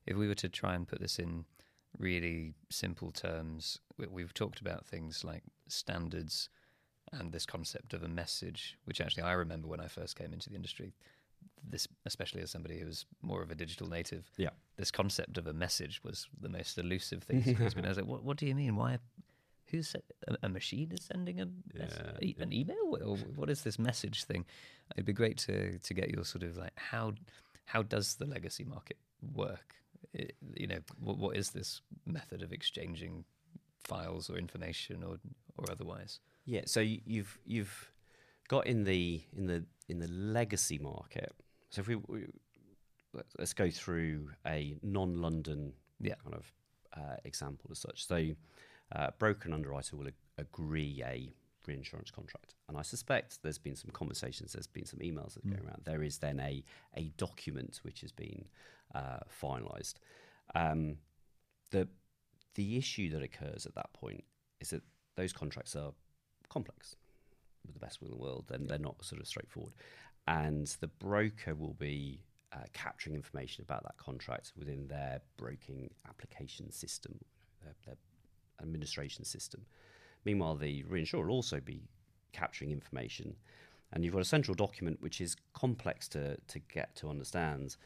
If 0.08 0.16
we 0.16 0.26
were 0.26 0.34
to 0.36 0.48
try 0.48 0.74
and 0.74 0.88
put 0.88 1.00
this 1.00 1.18
in 1.18 1.44
really 1.98 2.54
simple 2.70 3.10
terms, 3.12 3.78
we, 3.98 4.06
we've 4.06 4.34
talked 4.34 4.60
about 4.60 4.86
things 4.86 5.22
like 5.22 5.42
standards 5.68 6.48
and 7.12 7.32
this 7.32 7.46
concept 7.46 7.92
of 7.94 8.02
a 8.02 8.08
message, 8.08 8.76
which 8.84 9.00
actually 9.00 9.22
I 9.22 9.32
remember 9.32 9.68
when 9.68 9.80
I 9.80 9.88
first 9.88 10.16
came 10.16 10.32
into 10.32 10.48
the 10.48 10.56
industry 10.56 10.94
this, 11.68 11.86
especially 12.06 12.42
as 12.42 12.50
somebody 12.50 12.78
who 12.78 12.86
was 12.86 13.04
more 13.22 13.42
of 13.42 13.50
a 13.50 13.54
digital 13.54 13.88
native, 13.88 14.30
yeah, 14.36 14.50
this 14.76 14.90
concept 14.90 15.38
of 15.38 15.46
a 15.46 15.52
message 15.52 16.02
was 16.02 16.26
the 16.40 16.48
most 16.48 16.78
elusive 16.78 17.22
thing. 17.22 17.56
I 17.60 17.88
was 17.88 17.96
like, 17.96 18.06
what, 18.06 18.22
what 18.22 18.36
do 18.36 18.46
you 18.46 18.54
mean? 18.54 18.76
Why? 18.76 18.98
Who's 19.66 19.94
a, 20.26 20.36
a 20.42 20.48
machine 20.48 20.92
is 20.92 21.04
sending 21.04 21.40
a 21.40 21.48
yeah, 21.74 21.84
an 22.38 22.52
email? 22.52 22.96
Or 23.04 23.16
what 23.36 23.50
is 23.50 23.62
this 23.62 23.78
message 23.78 24.24
thing? 24.24 24.46
It'd 24.94 25.04
be 25.04 25.12
great 25.12 25.36
to 25.38 25.78
to 25.78 25.94
get 25.94 26.10
your 26.10 26.24
sort 26.24 26.42
of 26.42 26.56
like 26.56 26.72
how 26.76 27.12
how 27.66 27.82
does 27.82 28.14
the 28.14 28.24
legacy 28.24 28.64
market 28.64 28.96
work? 29.34 29.74
It, 30.12 30.34
you 30.54 30.66
know, 30.66 30.78
what, 31.00 31.18
what 31.18 31.36
is 31.36 31.50
this 31.50 31.82
method 32.06 32.42
of 32.42 32.52
exchanging 32.52 33.24
files 33.84 34.30
or 34.30 34.36
information 34.36 35.02
or 35.02 35.18
or 35.56 35.70
otherwise? 35.70 36.20
Yeah, 36.44 36.62
so 36.66 36.80
you've 36.80 37.38
you've 37.44 37.92
got 38.48 38.66
in 38.66 38.84
the 38.84 39.20
in 39.36 39.46
the 39.46 39.64
in 39.88 39.98
the 39.98 40.08
legacy 40.08 40.78
market. 40.78 41.32
So 41.70 41.80
if 41.80 41.88
we, 41.88 41.96
we 41.96 42.26
let's 43.38 43.52
go 43.52 43.70
through 43.70 44.30
a 44.46 44.76
non-London 44.82 45.72
yeah. 46.00 46.14
kind 46.22 46.34
of 46.34 46.52
uh, 46.96 47.16
example 47.24 47.68
as 47.70 47.78
such. 47.78 48.06
So 48.06 48.30
uh, 48.94 49.08
broker 49.18 49.42
and 49.44 49.54
underwriter 49.54 49.96
will 49.96 50.08
ag- 50.08 50.14
agree 50.38 51.02
a 51.04 51.32
reinsurance 51.66 52.10
contract, 52.10 52.54
and 52.68 52.78
I 52.78 52.82
suspect 52.82 53.42
there's 53.42 53.58
been 53.58 53.76
some 53.76 53.90
conversations, 53.90 54.54
there's 54.54 54.66
been 54.66 54.86
some 54.86 55.00
emails 55.00 55.34
that 55.34 55.44
are 55.44 55.48
mm. 55.48 55.56
going 55.56 55.66
around. 55.66 55.82
There 55.84 56.02
is 56.02 56.18
then 56.18 56.40
a 56.40 56.64
a 56.96 57.12
document 57.18 57.80
which 57.82 58.00
has 58.00 58.12
been 58.12 58.46
uh, 58.94 59.20
finalised. 59.42 59.94
Um, 60.54 60.96
the 61.70 61.88
the 62.54 62.76
issue 62.76 63.10
that 63.10 63.22
occurs 63.22 63.66
at 63.66 63.74
that 63.74 63.92
point 63.92 64.24
is 64.60 64.70
that 64.70 64.82
those 65.16 65.32
contracts 65.32 65.76
are 65.76 65.92
complex 66.48 66.96
with 67.64 67.74
the 67.74 67.80
best 67.80 68.00
will 68.00 68.08
in 68.08 68.12
the 68.12 68.22
world, 68.22 68.46
then 68.48 68.66
they're 68.66 68.78
not 68.78 69.04
sort 69.04 69.20
of 69.20 69.26
straightforward. 69.26 69.74
And 70.26 70.66
the 70.80 70.88
broker 70.88 71.54
will 71.54 71.74
be 71.74 72.24
uh, 72.52 72.64
capturing 72.72 73.14
information 73.14 73.62
about 73.62 73.82
that 73.84 73.96
contract 73.96 74.52
within 74.56 74.88
their 74.88 75.20
broking 75.36 75.90
application 76.08 76.70
system, 76.70 77.18
their, 77.62 77.74
their 77.86 77.96
administration 78.60 79.24
system. 79.24 79.66
Meanwhile, 80.24 80.56
the 80.56 80.82
reinsurer 80.84 81.26
will 81.26 81.34
also 81.34 81.60
be 81.60 81.88
capturing 82.32 82.70
information. 82.70 83.36
And 83.92 84.04
you've 84.04 84.14
got 84.14 84.22
a 84.22 84.26
central 84.26 84.54
document 84.54 85.00
which 85.00 85.20
is 85.20 85.36
complex 85.54 86.08
to, 86.08 86.36
to 86.48 86.58
get 86.58 86.94
to 86.96 87.08
understand, 87.08 87.76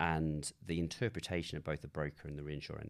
and 0.00 0.52
the 0.66 0.78
interpretation 0.78 1.56
of 1.56 1.64
both 1.64 1.82
the 1.82 1.88
broker 1.88 2.28
and 2.28 2.38
the 2.38 2.42
reinsurer 2.42 2.88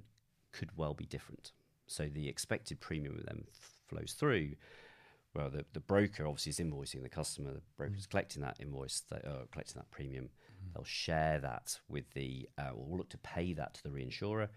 could 0.53 0.77
well 0.77 0.95
be 0.95 1.07
different. 1.07 1.53
So 1.87 2.09
the 2.09 2.29
expected 2.29 2.81
premium 2.81 3.23
then 3.27 3.45
flows 3.89 4.13
through. 4.13 4.53
Well, 5.35 5.51
the, 5.51 5.65
the 5.73 5.81
broker 5.81 6.27
obviously 6.27 6.51
is 6.51 6.59
invoicing 6.59 7.03
the 7.03 7.09
customer. 7.09 7.53
The 7.53 7.63
broker 7.77 7.95
is 7.97 8.07
collecting 8.07 8.43
that 8.43 8.59
invoice, 8.61 9.03
uh, 9.13 9.47
collecting 9.51 9.77
that 9.77 9.91
premium. 9.91 10.31
They'll 10.75 10.85
share 10.85 11.39
that 11.41 11.79
with 11.89 12.11
the, 12.15 12.49
uh, 12.59 12.71
or 12.75 12.99
look 12.99 13.09
to 13.11 13.19
pay 13.19 13.53
that 13.55 13.75
to 13.75 13.83
the 13.83 13.91
reinsurer. 13.91 14.49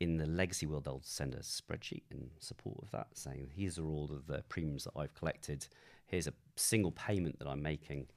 In 0.00 0.16
the 0.16 0.26
legacy 0.26 0.66
world, 0.66 0.84
they'll 0.84 1.00
send 1.02 1.34
a 1.34 1.38
spreadsheet 1.38 2.02
in 2.10 2.30
support 2.38 2.78
of 2.82 2.90
that, 2.90 3.08
saying, 3.14 3.50
"Here's 3.54 3.78
are 3.78 3.86
all 3.86 4.10
of 4.12 4.26
the 4.26 4.42
premiums 4.48 4.84
that 4.84 4.92
I've 4.96 5.14
collected. 5.14 5.66
Here's 6.06 6.26
a 6.26 6.34
single 6.56 6.92
payment 6.92 7.38
that 7.38 7.48
I'm 7.48 7.62
making." 7.62 8.08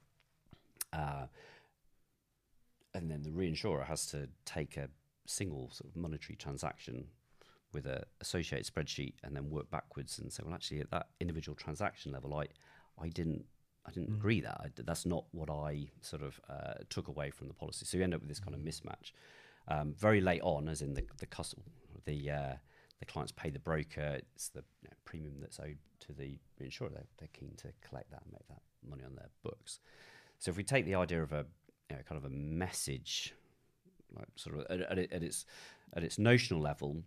Uh, 0.91 1.27
and 2.99 3.09
then 3.09 3.23
the 3.23 3.31
reinsurer 3.31 3.85
has 3.85 4.05
to 4.07 4.27
take 4.45 4.75
a 4.75 4.89
single 5.25 5.69
sort 5.71 5.89
of 5.89 5.95
monetary 5.95 6.35
transaction 6.35 7.05
with 7.71 7.85
a 7.85 8.03
associated 8.19 8.71
spreadsheet 8.71 9.13
and 9.23 9.33
then 9.35 9.49
work 9.49 9.71
backwards 9.71 10.19
and 10.19 10.31
say, 10.33 10.43
well, 10.45 10.53
actually, 10.53 10.81
at 10.81 10.91
that 10.91 11.07
individual 11.21 11.55
transaction 11.55 12.11
level, 12.11 12.35
I, 12.35 12.47
I 13.01 13.07
didn't, 13.07 13.45
I 13.85 13.91
didn't 13.91 14.13
agree 14.15 14.41
that. 14.41 14.59
I, 14.59 14.67
that's 14.75 15.05
not 15.05 15.23
what 15.31 15.49
I 15.49 15.87
sort 16.01 16.23
of 16.23 16.39
uh, 16.49 16.73
took 16.89 17.07
away 17.07 17.29
from 17.29 17.47
the 17.47 17.53
policy. 17.53 17.85
So 17.85 17.97
you 17.97 18.03
end 18.03 18.13
up 18.13 18.19
with 18.19 18.29
this 18.29 18.39
kind 18.41 18.53
of 18.53 18.59
mismatch. 18.59 19.13
Um, 19.69 19.93
very 19.97 20.19
late 20.19 20.41
on, 20.41 20.67
as 20.67 20.81
in 20.81 20.93
the 20.95 21.03
the 21.19 21.27
customer, 21.27 21.63
the 22.05 22.31
uh, 22.31 22.53
the 22.99 23.05
clients 23.05 23.31
pay 23.31 23.51
the 23.51 23.59
broker. 23.59 24.19
It's 24.35 24.49
the 24.49 24.63
you 24.81 24.89
know, 24.89 24.97
premium 25.05 25.35
that's 25.39 25.59
owed 25.59 25.77
to 26.07 26.13
the 26.13 26.39
reinsurer. 26.59 26.91
They're, 26.91 27.07
they're 27.19 27.29
keen 27.33 27.53
to 27.57 27.67
collect 27.87 28.09
that 28.09 28.23
and 28.23 28.33
make 28.33 28.47
that 28.47 28.61
money 28.83 29.03
on 29.05 29.15
their 29.15 29.29
books. 29.43 29.79
So 30.39 30.49
if 30.49 30.57
we 30.57 30.63
take 30.63 30.85
the 30.85 30.95
idea 30.95 31.21
of 31.21 31.33
a 31.33 31.45
you 31.89 31.95
know, 31.95 32.03
kind 32.07 32.17
of 32.17 32.25
a 32.25 32.33
message, 32.33 33.33
like 34.15 34.27
sort 34.35 34.57
of 34.57 34.65
at, 34.69 34.81
at, 34.97 35.11
at 35.11 35.23
its 35.23 35.45
at 35.95 36.03
its 36.03 36.19
notional 36.19 36.61
level, 36.61 37.03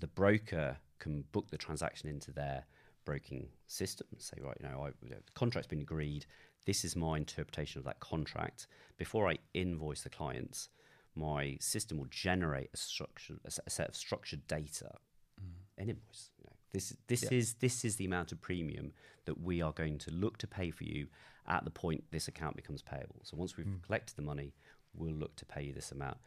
the 0.00 0.06
broker 0.08 0.76
can 0.98 1.24
book 1.32 1.50
the 1.50 1.58
transaction 1.58 2.08
into 2.08 2.32
their 2.32 2.64
broking 3.04 3.48
system. 3.66 4.06
Say, 4.18 4.38
right, 4.40 4.56
you 4.60 4.68
know, 4.68 4.82
I, 4.82 4.88
you 5.02 5.10
know, 5.10 5.16
the 5.24 5.32
contract's 5.34 5.68
been 5.68 5.80
agreed. 5.80 6.26
This 6.66 6.84
is 6.84 6.96
my 6.96 7.18
interpretation 7.18 7.78
of 7.78 7.84
that 7.84 8.00
contract. 8.00 8.66
Before 8.96 9.28
I 9.28 9.38
invoice 9.52 10.02
the 10.02 10.08
clients, 10.08 10.70
my 11.14 11.56
system 11.60 11.98
will 11.98 12.08
generate 12.10 12.70
a 12.72 12.76
structure, 12.76 13.34
a, 13.44 13.70
set 13.70 13.88
of 13.88 13.94
structured 13.94 14.46
data, 14.48 14.92
mm. 15.40 15.52
an 15.78 15.90
invoice. 15.90 16.30
You 16.38 16.46
know, 16.46 16.53
this 16.74 16.94
this 17.06 17.22
Yeah. 17.22 17.38
is 17.38 17.54
this 17.54 17.84
is 17.84 17.96
the 17.96 18.04
amount 18.04 18.32
of 18.32 18.40
premium 18.40 18.92
that 19.24 19.40
we 19.40 19.62
are 19.62 19.72
going 19.72 19.96
to 19.98 20.10
look 20.10 20.36
to 20.38 20.46
pay 20.46 20.70
for 20.70 20.84
you 20.84 21.06
at 21.46 21.64
the 21.64 21.70
point 21.70 22.04
this 22.10 22.28
account 22.28 22.56
becomes 22.56 22.82
payable. 22.82 23.20
So 23.22 23.36
once 23.36 23.56
we've 23.56 23.66
hmm. 23.66 23.78
collected 23.86 24.16
the 24.16 24.22
money, 24.22 24.52
we'll 24.92 25.14
look 25.14 25.36
to 25.36 25.46
pay 25.46 25.62
you 25.62 25.72
this 25.72 25.92
amount, 25.92 26.18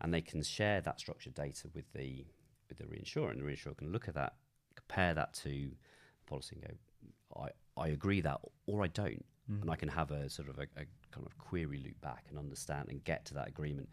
and 0.00 0.14
they 0.14 0.20
can 0.20 0.42
share 0.42 0.80
that 0.82 1.00
structured 1.00 1.34
data 1.34 1.68
with 1.74 1.92
the 1.92 2.24
with 2.68 2.78
the 2.78 2.84
reinsurer, 2.84 3.30
and 3.30 3.40
the 3.40 3.44
reinsurer 3.44 3.76
can 3.76 3.92
look 3.92 4.08
at 4.08 4.14
that, 4.14 4.34
compare 4.76 5.12
that 5.14 5.34
to 5.34 5.48
the 5.50 6.26
policy, 6.26 6.56
and 6.56 6.68
go, 6.68 7.40
I 7.42 7.48
I 7.76 7.88
agree 7.88 8.20
that, 8.20 8.40
or 8.66 8.84
I 8.84 8.86
don't, 8.86 9.24
hmm. 9.48 9.62
and 9.62 9.70
I 9.70 9.76
can 9.76 9.88
have 9.88 10.12
a 10.12 10.30
sort 10.30 10.48
of 10.48 10.58
a, 10.58 10.68
a 10.76 10.86
kind 11.10 11.26
of 11.26 11.36
query 11.36 11.78
loop 11.78 12.00
back 12.00 12.26
and 12.28 12.38
understand 12.38 12.88
and 12.90 13.02
get 13.02 13.24
to 13.26 13.34
that 13.34 13.48
agreement 13.48 13.88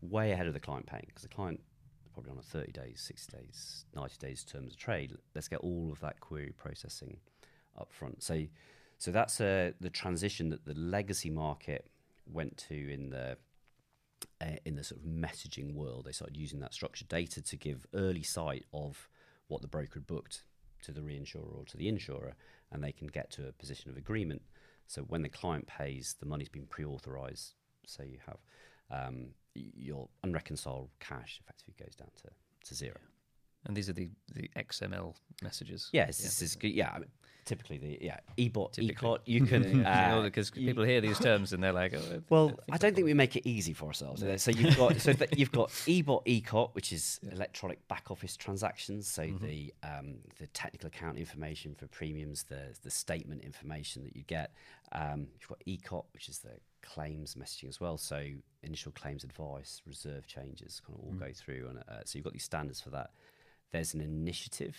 way 0.00 0.30
ahead 0.30 0.46
of 0.46 0.54
the 0.54 0.60
client 0.60 0.86
paying 0.86 1.04
because 1.06 1.22
the 1.22 1.28
client 1.28 1.60
probably 2.20 2.32
on 2.32 2.38
a 2.38 2.42
30 2.42 2.72
days, 2.72 3.02
60 3.06 3.36
days, 3.36 3.84
90 3.94 4.16
days 4.18 4.44
terms 4.44 4.72
of 4.72 4.78
trade. 4.78 5.12
Let's 5.34 5.48
get 5.48 5.60
all 5.60 5.90
of 5.90 6.00
that 6.00 6.20
query 6.20 6.52
processing 6.56 7.16
up 7.78 7.92
front. 7.92 8.22
So, 8.22 8.44
so 8.98 9.10
that's 9.10 9.40
uh, 9.40 9.72
the 9.80 9.90
transition 9.90 10.50
that 10.50 10.66
the 10.66 10.74
legacy 10.74 11.30
market 11.30 11.86
went 12.30 12.58
to 12.68 12.92
in 12.92 13.10
the 13.10 13.38
uh, 14.42 14.56
in 14.66 14.76
the 14.76 14.84
sort 14.84 15.00
of 15.00 15.06
messaging 15.06 15.74
world. 15.74 16.04
They 16.04 16.12
started 16.12 16.36
using 16.36 16.60
that 16.60 16.74
structured 16.74 17.08
data 17.08 17.40
to 17.40 17.56
give 17.56 17.86
early 17.94 18.22
sight 18.22 18.66
of 18.74 19.08
what 19.48 19.62
the 19.62 19.68
broker 19.68 19.94
had 19.94 20.06
booked 20.06 20.42
to 20.82 20.92
the 20.92 21.00
reinsurer 21.00 21.58
or 21.58 21.64
to 21.66 21.76
the 21.76 21.88
insurer, 21.88 22.34
and 22.70 22.84
they 22.84 22.92
can 22.92 23.06
get 23.06 23.30
to 23.32 23.48
a 23.48 23.52
position 23.52 23.90
of 23.90 23.96
agreement. 23.96 24.42
So 24.86 25.02
when 25.02 25.22
the 25.22 25.28
client 25.28 25.66
pays, 25.66 26.16
the 26.20 26.26
money's 26.26 26.48
been 26.48 26.66
pre-authorized. 26.66 27.54
So 27.86 28.02
you 28.02 28.18
have 28.26 28.38
um, 28.90 29.28
your 29.54 30.08
unreconciled 30.24 30.90
cash 31.00 31.40
effectively 31.42 31.74
goes 31.78 31.94
down 31.94 32.10
to, 32.22 32.30
to 32.68 32.74
zero. 32.74 32.96
And 33.66 33.76
these 33.76 33.88
are 33.88 33.92
the, 33.92 34.08
the 34.34 34.50
XML 34.56 35.14
messages. 35.42 35.90
Yes, 35.92 36.18
this 36.18 36.40
is 36.40 36.56
good. 36.56 36.72
Yeah, 36.72 36.98
typically 37.44 37.78
the 37.78 37.98
yeah 38.00 38.18
EBOT 38.36 38.72
Typically. 38.72 39.08
ECOT 39.08 39.18
you 39.24 39.44
can 39.46 39.84
uh, 39.86 40.22
because 40.22 40.52
you- 40.54 40.68
people 40.68 40.84
hear 40.84 41.00
these 41.00 41.18
terms 41.18 41.52
and 41.52 41.62
they're 41.62 41.72
like, 41.72 41.94
oh, 41.94 42.22
Well, 42.28 42.58
I 42.70 42.76
don't 42.78 42.94
think 42.94 43.04
we 43.06 43.14
make 43.14 43.36
it 43.36 43.48
easy 43.48 43.72
for 43.72 43.86
ourselves. 43.86 44.22
So 44.42 44.50
you've 44.50 44.76
got 44.76 45.00
so 45.00 45.12
that 45.20 45.38
you've 45.38 45.52
got 45.52 45.70
EBOT 45.70 46.24
ECOT, 46.26 46.74
which 46.74 46.92
is 46.92 47.20
electronic 47.30 47.86
back 47.88 48.10
office 48.10 48.36
transactions. 48.36 49.06
So 49.08 49.26
the 49.40 49.72
um, 49.82 50.16
the 50.38 50.46
technical 50.48 50.88
account 50.88 51.18
information 51.18 51.74
for 51.74 51.86
premiums, 51.88 52.44
the 52.44 52.74
the 52.82 52.90
statement 52.90 53.42
information 53.42 54.04
that 54.04 54.16
you 54.16 54.22
get. 54.24 54.52
Um, 54.92 55.28
you've 55.38 55.48
got 55.48 55.60
ECOT, 55.66 56.04
which 56.12 56.28
is 56.28 56.38
the 56.38 56.50
claims 56.82 57.34
messaging 57.34 57.68
as 57.68 57.80
well. 57.80 57.96
So 57.96 58.24
initial 58.62 58.92
claims 58.92 59.22
advice, 59.24 59.82
reserve 59.86 60.26
changes, 60.26 60.80
kind 60.84 60.98
of 60.98 61.04
all 61.04 61.12
go 61.12 61.32
through. 61.34 61.68
And 61.68 61.78
uh, 61.78 62.02
so 62.04 62.16
you've 62.16 62.24
got 62.24 62.32
these 62.32 62.44
standards 62.44 62.80
for 62.80 62.90
that. 62.90 63.10
There's 63.72 63.94
an 63.94 64.00
initiative 64.00 64.76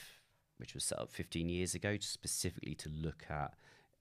which 0.61 0.73
was 0.73 0.85
set 0.85 0.99
up 0.99 1.11
15 1.11 1.49
years 1.49 1.75
ago 1.75 1.97
specifically 1.99 2.75
to 2.75 2.89
look 2.89 3.25
at 3.29 3.53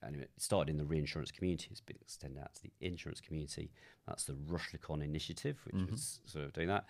and 0.02 0.16
it 0.16 0.30
started 0.38 0.70
in 0.70 0.78
the 0.78 0.84
reinsurance 0.84 1.30
community. 1.30 1.68
It's 1.70 1.80
been 1.80 1.98
extended 2.00 2.40
out 2.40 2.54
to 2.54 2.62
the 2.62 2.72
insurance 2.80 3.20
community. 3.20 3.70
That's 4.06 4.24
the 4.24 4.32
Ruschlikon 4.32 5.02
initiative, 5.04 5.58
which 5.64 5.90
was 5.90 6.20
sort 6.24 6.44
of 6.46 6.52
doing 6.54 6.68
that. 6.68 6.86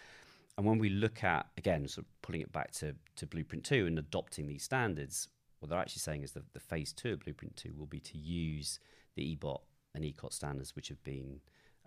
And 0.56 0.64
when 0.66 0.78
we 0.78 0.90
look 0.90 1.24
at 1.24 1.46
again, 1.56 1.88
sort 1.88 2.06
of 2.06 2.22
pulling 2.22 2.42
it 2.42 2.52
back 2.52 2.70
to, 2.72 2.94
to 3.16 3.26
Blueprint 3.26 3.64
Two 3.64 3.86
and 3.86 3.98
adopting 3.98 4.46
these 4.46 4.62
standards, 4.62 5.26
what 5.58 5.70
they're 5.70 5.78
actually 5.80 6.00
saying 6.00 6.22
is 6.22 6.32
that 6.32 6.52
the 6.52 6.60
phase 6.60 6.92
two 6.92 7.14
of 7.14 7.20
Blueprint 7.20 7.56
Two 7.56 7.72
will 7.76 7.86
be 7.86 7.98
to 8.00 8.16
use 8.18 8.78
the 9.16 9.34
EBOT 9.36 9.60
and 9.94 10.04
ECOT 10.04 10.32
standards, 10.32 10.76
which 10.76 10.86
have 10.88 11.02
been 11.02 11.40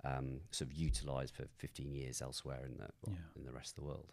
um, 0.04 0.42
sort 0.52 0.70
of 0.72 0.74
utilised 0.76 1.36
for 1.36 1.46
15 1.58 1.94
years 1.94 2.22
elsewhere 2.22 2.66
in 2.66 2.78
the 2.78 2.90
well, 3.06 3.16
Yeah. 3.16 3.40
in 3.40 3.46
the 3.46 3.54
rest 3.54 3.72
of 3.72 3.76
the 3.76 3.84
world, 3.88 4.12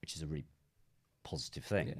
which 0.00 0.16
is 0.16 0.22
a 0.22 0.26
really 0.26 0.46
positive 1.22 1.64
thing. 1.64 1.88
Yeah. 1.88 1.94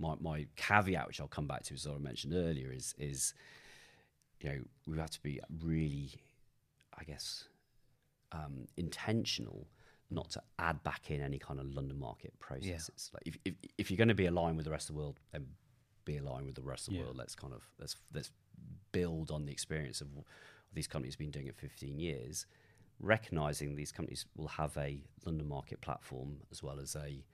My 0.00 0.14
my 0.20 0.46
caveat, 0.56 1.06
which 1.06 1.20
I'll 1.20 1.28
come 1.28 1.46
back 1.46 1.62
to, 1.64 1.74
as 1.74 1.86
I 1.86 1.98
mentioned 1.98 2.34
earlier, 2.34 2.72
is 2.72 2.94
is 2.98 3.34
you 4.40 4.48
know 4.50 4.58
we 4.86 4.98
have 4.98 5.10
to 5.10 5.22
be 5.22 5.40
really, 5.62 6.12
I 6.98 7.04
guess, 7.04 7.44
um, 8.32 8.66
intentional 8.76 9.68
not 10.10 10.30
to 10.30 10.42
add 10.58 10.82
back 10.82 11.10
in 11.10 11.20
any 11.20 11.38
kind 11.38 11.60
of 11.60 11.66
London 11.72 11.98
market 11.98 12.32
processes. 12.40 13.10
Like 13.12 13.22
if, 13.26 13.36
if 13.44 13.54
if 13.78 13.90
you're 13.90 13.98
going 13.98 14.08
to 14.08 14.14
be 14.14 14.26
aligned 14.26 14.56
with 14.56 14.64
the 14.64 14.72
rest 14.72 14.88
of 14.88 14.96
the 14.96 15.00
world, 15.00 15.20
then 15.32 15.46
be 16.04 16.16
aligned 16.16 16.46
with 16.46 16.54
the 16.56 16.62
rest 16.62 16.88
of 16.88 16.94
the 16.94 16.98
Yeah. 16.98 17.04
world. 17.04 17.16
Let's 17.16 17.34
kind 17.34 17.52
of 17.52 17.62
let's 17.78 17.96
let's 18.14 18.30
build 18.92 19.30
on 19.30 19.44
the 19.46 19.52
experience 19.52 20.00
of, 20.00 20.08
of 20.16 20.24
these 20.74 20.86
companies 20.86 21.16
been 21.16 21.30
doing 21.30 21.46
it 21.46 21.56
15 21.56 21.98
years, 21.98 22.46
recognizing 22.98 23.76
these 23.76 23.92
companies 23.92 24.26
will 24.36 24.48
have 24.48 24.76
a 24.76 25.02
London 25.24 25.48
market 25.48 25.80
platform 25.80 26.38
as 26.50 26.62
well 26.62 26.80
as 26.80 26.96
a 26.96 27.24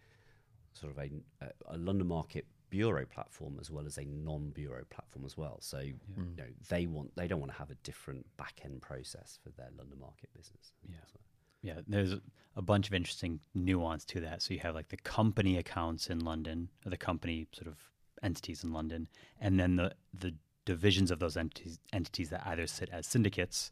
sort 0.75 0.93
of 0.93 0.99
a, 0.99 1.11
a, 1.41 1.75
a 1.75 1.79
London 1.79 2.07
market 2.07 2.47
bureau 2.71 3.05
platform 3.07 3.59
as 3.61 3.71
well 3.71 3.87
as 3.87 3.99
a 3.99 4.05
non-bureau 4.05 4.85
platform 4.91 5.25
as 5.25 5.37
well. 5.37 5.59
So 5.61 5.79
you 5.81 5.95
mm. 6.19 6.37
know 6.37 6.45
they 6.69 6.87
want 6.87 7.15
they 7.17 7.29
don't 7.29 7.41
want 7.41 7.53
to 7.53 7.59
have 7.59 7.71
a 7.71 7.77
different 7.77 8.27
back 8.37 8.61
end 8.65 8.83
process 8.83 9.39
for 9.43 9.51
their 9.51 9.71
London 9.77 9.99
market 10.01 10.31
business. 10.35 10.73
Yeah. 10.89 10.97
So- 11.13 11.21
Yeah, 11.63 11.81
there's 11.87 12.15
a 12.55 12.63
bunch 12.63 12.87
of 12.89 12.95
interesting 12.95 13.41
nuance 13.55 14.05
to 14.07 14.21
that. 14.21 14.43
So 14.43 14.55
you 14.55 14.61
have 14.61 14.75
like 14.75 14.89
the 14.89 14.97
company 14.97 15.57
accounts 15.59 16.11
in 16.11 16.21
London, 16.21 16.69
or 16.85 16.91
the 16.91 16.97
company 16.97 17.47
sort 17.53 17.69
of 17.69 17.79
entities 18.23 18.65
in 18.65 18.73
London, 18.73 19.09
and 19.41 19.59
then 19.61 19.77
the 19.77 19.93
the 20.15 20.35
divisions 20.65 21.11
of 21.11 21.19
those 21.19 21.37
entities 21.37 21.79
entities 21.93 22.31
that 22.31 22.47
either 22.47 22.67
sit 22.67 22.89
as 22.91 23.07
syndicates 23.07 23.71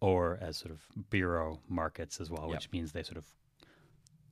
or 0.00 0.38
as 0.40 0.56
sort 0.56 0.72
of 0.72 0.80
bureau 1.10 1.60
markets 1.68 2.20
as 2.20 2.28
well, 2.30 2.46
Yep. 2.48 2.50
which 2.50 2.72
means 2.72 2.92
they 2.92 3.02
sort 3.04 3.18
of 3.18 3.26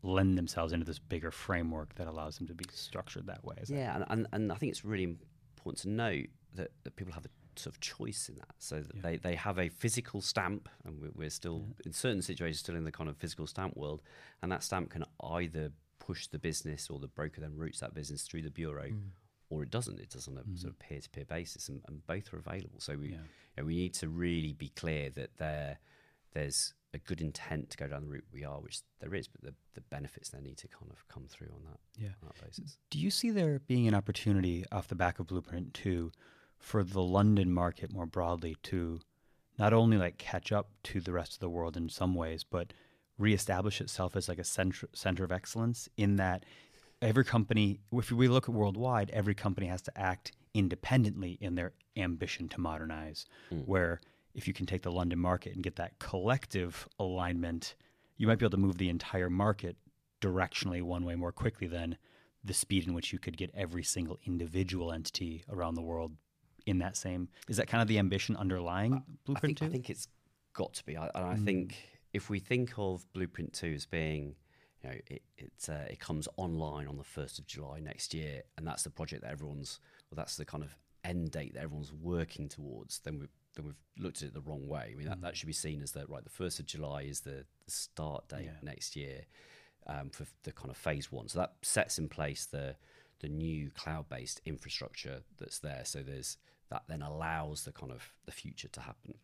lend 0.02 0.38
themselves 0.38 0.72
into 0.72 0.86
this 0.86 0.98
bigger 0.98 1.30
framework 1.30 1.94
that 1.96 2.06
allows 2.06 2.38
them 2.38 2.46
to 2.46 2.54
be 2.54 2.64
structured 2.72 3.26
that 3.26 3.44
way. 3.44 3.56
Is 3.60 3.68
that- 3.68 3.76
Yeah, 3.76 3.96
and, 3.96 4.04
and, 4.08 4.26
and 4.32 4.52
I 4.52 4.54
think 4.54 4.70
it's 4.70 4.84
really 4.84 5.04
important 5.04 5.82
to 5.82 5.88
note 5.90 6.28
that, 6.54 6.70
that 6.84 6.96
people 6.96 7.12
have 7.12 7.26
a 7.26 7.28
sort 7.56 7.74
of 7.74 7.80
choice 7.80 8.28
in 8.28 8.36
that. 8.36 8.54
So 8.58 8.80
that 8.80 8.94
Yeah. 8.94 9.02
they, 9.02 9.16
they 9.16 9.34
have 9.34 9.58
a 9.58 9.68
physical 9.68 10.20
stamp, 10.20 10.68
and 10.84 11.00
we're, 11.00 11.10
we're 11.14 11.30
still, 11.30 11.66
in 11.84 11.92
certain 11.92 12.22
situations, 12.22 12.60
still 12.60 12.76
in 12.76 12.84
the 12.84 12.92
kind 12.92 13.10
of 13.10 13.16
physical 13.16 13.46
stamp 13.46 13.76
world. 13.76 14.02
And 14.42 14.50
that 14.52 14.62
stamp 14.62 14.90
can 14.90 15.04
either 15.22 15.72
push 15.98 16.26
the 16.28 16.38
business 16.38 16.88
or 16.88 16.98
the 16.98 17.08
broker 17.08 17.40
then 17.40 17.56
routes 17.56 17.80
that 17.80 17.94
business 17.94 18.22
through 18.22 18.42
the 18.42 18.50
bureau, 18.50 18.88
mm. 18.88 19.10
or 19.50 19.62
it 19.62 19.70
doesn't. 19.70 20.00
It 20.00 20.10
does 20.10 20.26
on 20.28 20.38
a 20.38 20.40
mm-hmm. 20.40 20.56
sort 20.56 20.72
of 20.72 20.78
peer 20.78 21.00
to 21.00 21.10
peer 21.10 21.26
basis, 21.26 21.68
and, 21.68 21.82
and 21.88 22.06
both 22.06 22.32
are 22.32 22.38
available. 22.38 22.80
So 22.80 22.96
we, 22.96 23.08
Yeah. 23.10 23.16
you 23.16 23.58
know, 23.58 23.64
we 23.64 23.76
need 23.76 23.94
to 23.94 24.08
really 24.08 24.54
be 24.54 24.70
clear 24.70 25.10
that 25.10 25.36
there 25.36 25.78
there's 26.32 26.74
a 26.92 26.98
good 26.98 27.20
intent 27.20 27.70
to 27.70 27.76
go 27.76 27.86
down 27.86 28.02
the 28.02 28.08
route 28.08 28.24
we 28.32 28.44
are, 28.44 28.58
which 28.60 28.80
there 29.00 29.14
is, 29.14 29.28
but 29.28 29.42
the, 29.42 29.54
the 29.74 29.80
benefits 29.82 30.30
there 30.30 30.40
need 30.40 30.56
to 30.58 30.68
kind 30.68 30.90
of 30.90 31.06
come 31.08 31.26
through 31.28 31.48
on 31.54 31.62
that, 31.64 31.78
Yeah. 31.96 32.08
on 32.22 32.28
that 32.34 32.44
basis. 32.44 32.78
Do 32.90 32.98
you 32.98 33.10
see 33.10 33.30
there 33.30 33.60
being 33.60 33.86
an 33.86 33.94
opportunity 33.94 34.64
off 34.72 34.88
the 34.88 34.96
back 34.96 35.18
of 35.20 35.28
Blueprint 35.28 35.72
2 35.74 36.10
for 36.58 36.82
the 36.82 37.00
London 37.02 37.52
market 37.52 37.92
more 37.92 38.06
broadly 38.06 38.56
to 38.64 39.00
not 39.58 39.72
only 39.72 39.96
like 39.98 40.18
catch 40.18 40.50
up 40.50 40.70
to 40.84 41.00
the 41.00 41.12
rest 41.12 41.34
of 41.34 41.38
the 41.40 41.48
world 41.48 41.76
in 41.76 41.88
some 41.88 42.14
ways, 42.14 42.44
but 42.44 42.72
reestablish 43.18 43.80
itself 43.80 44.16
as 44.16 44.28
like 44.28 44.38
a 44.38 44.44
center, 44.44 44.88
center 44.92 45.22
of 45.24 45.30
excellence 45.30 45.88
in 45.96 46.16
that 46.16 46.44
every 47.02 47.24
company, 47.24 47.78
if 47.92 48.10
we 48.10 48.26
look 48.28 48.48
at 48.48 48.54
worldwide, 48.54 49.10
every 49.10 49.34
company 49.34 49.66
has 49.68 49.82
to 49.82 49.96
act 49.98 50.32
independently 50.54 51.38
in 51.40 51.54
their 51.54 51.72
ambition 51.96 52.48
to 52.48 52.60
modernize. 52.60 53.26
Mm. 53.52 53.66
Where 53.66 54.00
if 54.34 54.46
you 54.46 54.54
can 54.54 54.66
take 54.66 54.82
the 54.82 54.92
London 54.92 55.18
market 55.18 55.54
and 55.54 55.62
get 55.62 55.76
that 55.76 55.98
collective 55.98 56.88
alignment, 56.98 57.74
you 58.16 58.26
might 58.26 58.38
be 58.38 58.44
able 58.44 58.50
to 58.50 58.56
move 58.56 58.78
the 58.78 58.88
entire 58.88 59.30
market 59.30 59.76
directionally 60.20 60.82
one 60.82 61.04
way 61.04 61.14
more 61.14 61.32
quickly 61.32 61.66
than 61.66 61.96
the 62.44 62.54
speed 62.54 62.86
in 62.86 62.94
which 62.94 63.12
you 63.12 63.18
could 63.18 63.36
get 63.36 63.50
every 63.54 63.82
single 63.82 64.18
individual 64.24 64.92
entity 64.92 65.44
around 65.50 65.74
the 65.74 65.82
world 65.82 66.12
in 66.66 66.78
that 66.78 66.96
same. 66.96 67.28
Is 67.48 67.56
that 67.56 67.68
kind 67.68 67.82
of 67.82 67.88
the 67.88 67.98
ambition 67.98 68.36
underlying 68.36 68.94
uh, 68.94 69.00
Blueprint 69.24 69.58
Two? 69.58 69.66
I 69.66 69.68
think 69.68 69.90
it's 69.90 70.08
got 70.52 70.74
to 70.74 70.84
be. 70.84 70.96
I, 70.96 71.10
and 71.14 71.24
I 71.24 71.34
mm. 71.34 71.44
think 71.44 71.76
if 72.12 72.30
we 72.30 72.38
think 72.38 72.72
of 72.76 73.10
Blueprint 73.12 73.52
Two 73.52 73.72
as 73.74 73.86
being 73.86 74.36
you 74.82 74.88
know, 74.88 74.96
it 75.08 75.22
it, 75.36 75.52
uh, 75.68 75.86
it 75.90 76.00
comes 76.00 76.28
online 76.36 76.86
on 76.86 76.96
the 76.96 77.04
first 77.04 77.38
of 77.38 77.46
July 77.46 77.80
next 77.80 78.14
year, 78.14 78.42
and 78.56 78.66
that's 78.66 78.82
the 78.82 78.90
project 78.90 79.22
that 79.22 79.30
everyone's, 79.30 79.80
well, 80.10 80.16
that's 80.16 80.36
the 80.36 80.44
kind 80.44 80.62
of 80.62 80.76
end 81.04 81.30
date 81.30 81.54
that 81.54 81.62
everyone's 81.62 81.92
working 81.92 82.48
towards. 82.48 83.00
Then 83.00 83.18
we've 83.18 83.36
then 83.54 83.66
we've 83.66 83.74
looked 83.98 84.22
at 84.22 84.28
it 84.28 84.34
the 84.34 84.40
wrong 84.40 84.66
way. 84.68 84.90
I 84.92 84.96
mean, 84.96 85.08
that, 85.08 85.18
mm. 85.18 85.22
that 85.22 85.36
should 85.36 85.46
be 85.46 85.52
seen 85.52 85.82
as 85.82 85.92
that 85.92 86.08
right. 86.08 86.24
The 86.24 86.30
first 86.30 86.60
of 86.60 86.66
July 86.66 87.02
is 87.02 87.20
the, 87.20 87.44
the 87.64 87.70
start 87.70 88.28
date 88.28 88.44
yeah. 88.44 88.52
next 88.62 88.96
year 88.96 89.22
um, 89.86 90.10
for 90.10 90.24
the 90.44 90.52
kind 90.52 90.70
of 90.70 90.76
phase 90.76 91.10
one. 91.10 91.28
So 91.28 91.40
that 91.40 91.54
sets 91.62 91.98
in 91.98 92.08
place 92.08 92.46
the 92.46 92.76
the 93.20 93.28
new 93.28 93.70
cloud 93.70 94.08
based 94.08 94.40
infrastructure 94.46 95.20
that's 95.38 95.58
there. 95.58 95.82
So 95.84 96.02
there's 96.02 96.38
that 96.70 96.84
then 96.88 97.02
allows 97.02 97.64
the 97.64 97.72
kind 97.72 97.92
of 97.92 98.02
the 98.24 98.32
future 98.32 98.68
to 98.68 98.80
happen. 98.80 99.14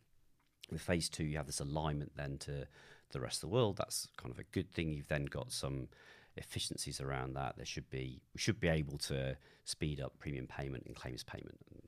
With 0.69 0.81
phase 0.81 1.09
two, 1.09 1.23
you 1.23 1.37
have 1.37 1.47
this 1.47 1.61
alignment 1.61 2.11
then 2.15 2.37
to 2.39 2.67
the 3.11 3.19
rest 3.21 3.37
of 3.37 3.49
the 3.49 3.55
world. 3.55 3.77
That's 3.77 4.07
kind 4.17 4.31
of 4.31 4.39
a 4.39 4.43
good 4.43 4.71
thing. 4.71 4.93
You've 4.93 5.07
then 5.07 5.25
got 5.25 5.51
some 5.51 5.87
efficiencies 6.35 7.01
around 7.01 7.33
that. 7.33 7.55
There 7.55 7.65
should 7.65 7.89
be 7.89 8.21
we 8.33 8.39
should 8.39 8.59
be 8.59 8.67
able 8.67 8.97
to 8.99 9.37
speed 9.63 9.99
up 9.99 10.19
premium 10.19 10.47
payment 10.47 10.83
and 10.85 10.95
claims 10.95 11.23
payment. 11.23 11.57
And, 11.71 11.81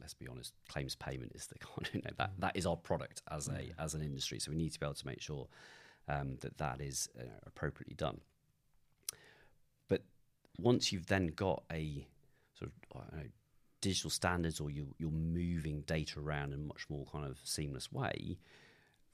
let's 0.00 0.14
be 0.14 0.26
honest, 0.26 0.54
claims 0.68 0.94
payment 0.94 1.32
is 1.34 1.46
the 1.46 1.58
kind 1.58 1.86
of, 1.86 1.94
you 1.94 2.02
know, 2.02 2.10
that 2.18 2.32
that 2.38 2.56
is 2.56 2.66
our 2.66 2.76
product 2.76 3.22
as 3.30 3.48
a 3.48 3.66
yeah. 3.66 3.72
as 3.78 3.94
an 3.94 4.02
industry. 4.02 4.38
So 4.38 4.50
we 4.50 4.56
need 4.56 4.72
to 4.72 4.80
be 4.80 4.86
able 4.86 4.94
to 4.94 5.06
make 5.06 5.20
sure 5.20 5.46
um, 6.08 6.36
that 6.40 6.58
that 6.58 6.80
is 6.80 7.08
uh, 7.18 7.24
appropriately 7.46 7.94
done. 7.94 8.20
But 9.88 10.02
once 10.58 10.92
you've 10.92 11.06
then 11.06 11.28
got 11.28 11.62
a 11.72 12.06
sort 12.58 12.70
of 12.94 13.16
know, 13.16 13.24
digital 13.80 14.10
standards, 14.10 14.60
or 14.60 14.70
you, 14.70 14.94
you're 14.98 15.10
moving 15.10 15.82
data 15.82 16.20
around 16.20 16.52
in 16.52 16.60
a 16.60 16.62
much 16.62 16.86
more 16.88 17.06
kind 17.10 17.24
of 17.24 17.38
seamless 17.44 17.90
way, 17.92 18.38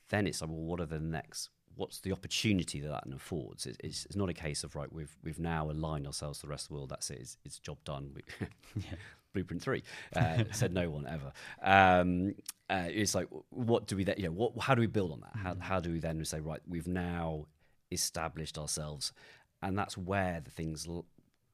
then 0.09 0.27
it's 0.27 0.41
like, 0.41 0.51
well, 0.51 0.61
what 0.61 0.81
are 0.81 0.87
the 0.87 1.01
next? 1.01 1.51
What's 1.75 2.01
the 2.01 2.13
opportunity 2.13 2.81
that 2.81 2.89
that 2.89 3.15
affords? 3.15 3.67
It's, 3.67 3.79
it's, 3.85 4.07
it's, 4.07 4.17
not 4.17 4.31
a 4.31 4.35
case 4.35 4.65
of 4.65 4.75
right. 4.75 4.91
We've 4.91 5.15
we've 5.23 5.39
now 5.39 5.71
aligned 5.71 6.07
ourselves 6.07 6.39
to 6.41 6.47
the 6.47 6.51
rest 6.51 6.65
of 6.65 6.69
the 6.69 6.75
world. 6.75 6.89
That's 6.89 7.11
it. 7.11 7.19
It's, 7.21 7.37
it's 7.45 7.59
job 7.59 7.79
done. 7.85 8.13
We, 8.15 8.23
yeah. 8.77 8.97
Blueprint 9.37 9.63
three 9.63 9.83
uh, 10.15 10.45
said 10.51 10.73
no 10.73 10.89
one 10.91 11.07
ever. 11.07 11.31
Um, 11.63 12.35
uh, 12.71 12.89
it's 12.89 13.15
like, 13.15 13.29
what 13.51 13.87
do 13.87 13.97
we 13.97 14.05
then? 14.05 14.17
You 14.19 14.25
know, 14.27 14.33
what? 14.33 14.53
How 14.67 14.75
do 14.75 14.81
we 14.81 14.87
build 14.87 15.13
on 15.13 15.21
that? 15.21 15.37
How 15.37 15.57
how 15.61 15.81
do 15.81 15.93
we 15.93 16.01
then 16.01 16.25
say 16.25 16.41
right? 16.41 16.61
We've 16.67 16.89
now 16.89 17.47
established 17.91 18.57
ourselves, 18.59 19.13
and 19.63 19.79
that's 19.79 19.97
where 19.97 20.41
the 20.41 20.51
things 20.51 20.87
l- 20.89 21.07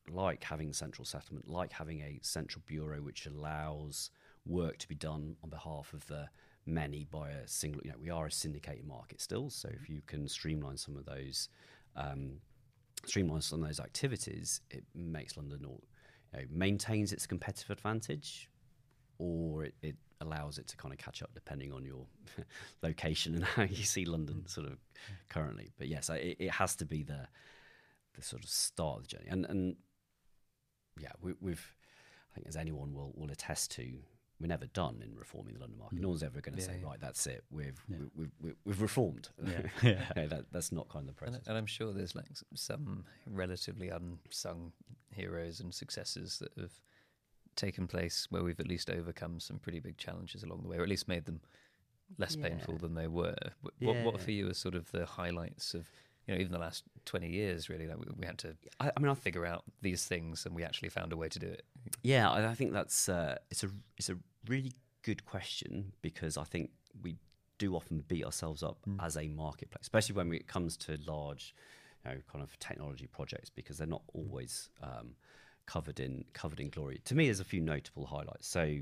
like 0.08 0.42
having 0.44 0.72
central 0.72 1.04
settlement, 1.04 1.48
like 1.48 1.72
having 1.72 2.00
a 2.00 2.18
central 2.22 2.62
bureau 2.66 3.00
which 3.02 3.26
allows 3.26 4.10
work 4.46 4.78
to 4.78 4.88
be 4.88 4.94
done 4.94 5.36
on 5.42 5.50
behalf 5.50 5.92
of 5.92 6.06
the 6.06 6.28
many 6.66 7.04
by 7.04 7.30
a 7.30 7.46
single. 7.46 7.82
You 7.84 7.90
know, 7.90 7.98
we 8.00 8.10
are 8.10 8.26
a 8.26 8.32
syndicated 8.32 8.86
market 8.86 9.20
still, 9.20 9.50
so 9.50 9.68
if 9.68 9.88
you 9.88 10.00
can 10.06 10.28
streamline 10.28 10.78
some 10.78 10.96
of 10.96 11.04
those, 11.04 11.48
um, 11.94 12.40
streamline 13.04 13.42
some 13.42 13.62
of 13.62 13.68
those 13.68 13.80
activities, 13.80 14.60
it 14.70 14.84
makes 14.94 15.36
London 15.36 15.60
you 16.32 16.40
know, 16.40 16.44
maintains 16.50 17.12
its 17.12 17.26
competitive 17.26 17.70
advantage, 17.70 18.50
or 19.18 19.64
it, 19.64 19.74
it 19.82 19.96
allows 20.20 20.58
it 20.58 20.68
to 20.68 20.76
kind 20.76 20.92
of 20.92 20.98
catch 20.98 21.22
up 21.22 21.30
depending 21.34 21.72
on 21.72 21.84
your 21.84 22.06
location 22.82 23.34
and 23.34 23.44
how 23.44 23.62
you 23.62 23.84
see 23.84 24.04
London 24.04 24.44
mm. 24.44 24.50
sort 24.50 24.66
of 24.66 24.78
currently. 25.28 25.72
But 25.78 25.88
yes, 25.88 26.08
it, 26.10 26.36
it 26.38 26.50
has 26.50 26.76
to 26.76 26.84
be 26.84 27.02
the 27.02 27.28
the 28.14 28.22
sort 28.22 28.44
of 28.44 28.50
start 28.50 28.98
of 28.98 29.02
the 29.04 29.16
journey, 29.16 29.28
and 29.30 29.46
and 29.46 29.76
yeah, 31.00 31.12
we, 31.20 31.32
have 31.50 31.64
I 32.30 32.34
think 32.34 32.46
as 32.46 32.56
anyone 32.56 32.94
will 32.94 33.12
will 33.16 33.30
attest 33.30 33.70
to, 33.72 33.88
we're 34.42 34.48
never 34.48 34.66
done 34.66 35.02
in 35.02 35.16
reforming 35.16 35.54
the 35.54 35.60
London 35.60 35.78
market. 35.78 35.98
Mm. 35.98 36.02
No 36.02 36.08
one's 36.08 36.22
ever 36.22 36.40
going 36.40 36.56
to 36.56 36.60
yeah, 36.60 36.66
say, 36.66 36.76
yeah. 36.80 36.88
right, 36.88 37.00
that's 37.00 37.26
it. 37.26 37.44
We've 37.50 37.80
yeah. 37.88 37.96
we've, 38.16 38.30
we've, 38.42 38.56
we've, 38.64 38.82
reformed. 38.82 39.28
Yeah, 39.42 39.60
yeah. 40.16 40.26
that, 40.26 40.46
that's 40.50 40.72
not 40.72 40.88
kind 40.88 41.08
of 41.08 41.14
the 41.14 41.18
process. 41.18 41.36
And, 41.36 41.48
and, 41.48 41.56
I'm 41.56 41.66
sure 41.66 41.92
there's 41.92 42.14
like 42.14 42.26
some 42.54 43.04
relatively 43.26 43.88
unsung 43.88 44.72
heroes 45.10 45.60
and 45.60 45.72
successes 45.72 46.38
that 46.40 46.50
have 46.60 46.72
taken 47.54 47.86
place 47.86 48.26
where 48.30 48.42
we've 48.42 48.60
at 48.60 48.68
least 48.68 48.90
overcome 48.90 49.38
some 49.38 49.58
pretty 49.58 49.78
big 49.78 49.96
challenges 49.96 50.42
along 50.42 50.62
the 50.62 50.68
way, 50.68 50.76
or 50.76 50.82
at 50.82 50.88
least 50.88 51.08
made 51.08 51.24
them 51.24 51.40
less 52.18 52.36
painful 52.36 52.76
than 52.78 52.94
they 52.94 53.06
were. 53.06 53.36
What, 53.80 53.96
what 54.04 54.20
for 54.20 54.32
you 54.32 54.50
are 54.50 54.54
sort 54.54 54.74
of 54.74 54.90
the 54.90 55.06
highlights 55.06 55.74
of 55.74 55.88
you 56.26 56.34
know, 56.34 56.40
even 56.40 56.52
the 56.52 56.58
last 56.58 56.84
20 57.04 57.28
years, 57.28 57.68
really, 57.68 57.86
like 57.86 57.98
we, 57.98 58.06
we 58.16 58.26
had 58.26 58.38
to, 58.38 58.54
I, 58.80 58.92
I 58.96 59.00
mean, 59.00 59.10
I 59.10 59.14
figure 59.14 59.44
out 59.44 59.64
these 59.80 60.04
things 60.04 60.46
and 60.46 60.54
we 60.54 60.62
actually 60.62 60.88
found 60.88 61.12
a 61.12 61.16
way 61.16 61.28
to 61.28 61.38
do 61.38 61.46
it. 61.46 61.64
Yeah, 62.02 62.30
I, 62.30 62.50
I 62.50 62.54
think 62.54 62.72
that's, 62.72 63.08
uh, 63.08 63.38
it's 63.50 63.64
a, 63.64 63.70
it's 63.96 64.08
a 64.08 64.16
really 64.46 64.72
good 65.02 65.24
question 65.24 65.92
because 66.00 66.36
I 66.36 66.44
think 66.44 66.70
we 67.02 67.16
do 67.58 67.74
often 67.76 68.04
beat 68.08 68.24
ourselves 68.24 68.62
up 68.62 68.78
mm. 68.88 69.04
as 69.04 69.16
a 69.16 69.28
marketplace, 69.28 69.82
especially 69.82 70.14
when 70.14 70.32
it 70.32 70.46
comes 70.46 70.76
to 70.76 70.98
large, 71.06 71.54
you 72.04 72.10
know, 72.10 72.16
kind 72.30 72.42
of 72.42 72.58
technology 72.58 73.06
projects 73.06 73.50
because 73.50 73.78
they're 73.78 73.86
not 73.86 74.02
always 74.14 74.70
um, 74.82 75.14
covered 75.66 76.00
in 76.00 76.24
covered 76.32 76.60
in 76.60 76.70
glory. 76.70 77.00
To 77.04 77.14
me, 77.14 77.26
there's 77.26 77.40
a 77.40 77.44
few 77.44 77.60
notable 77.60 78.06
highlights. 78.06 78.48
So, 78.48 78.78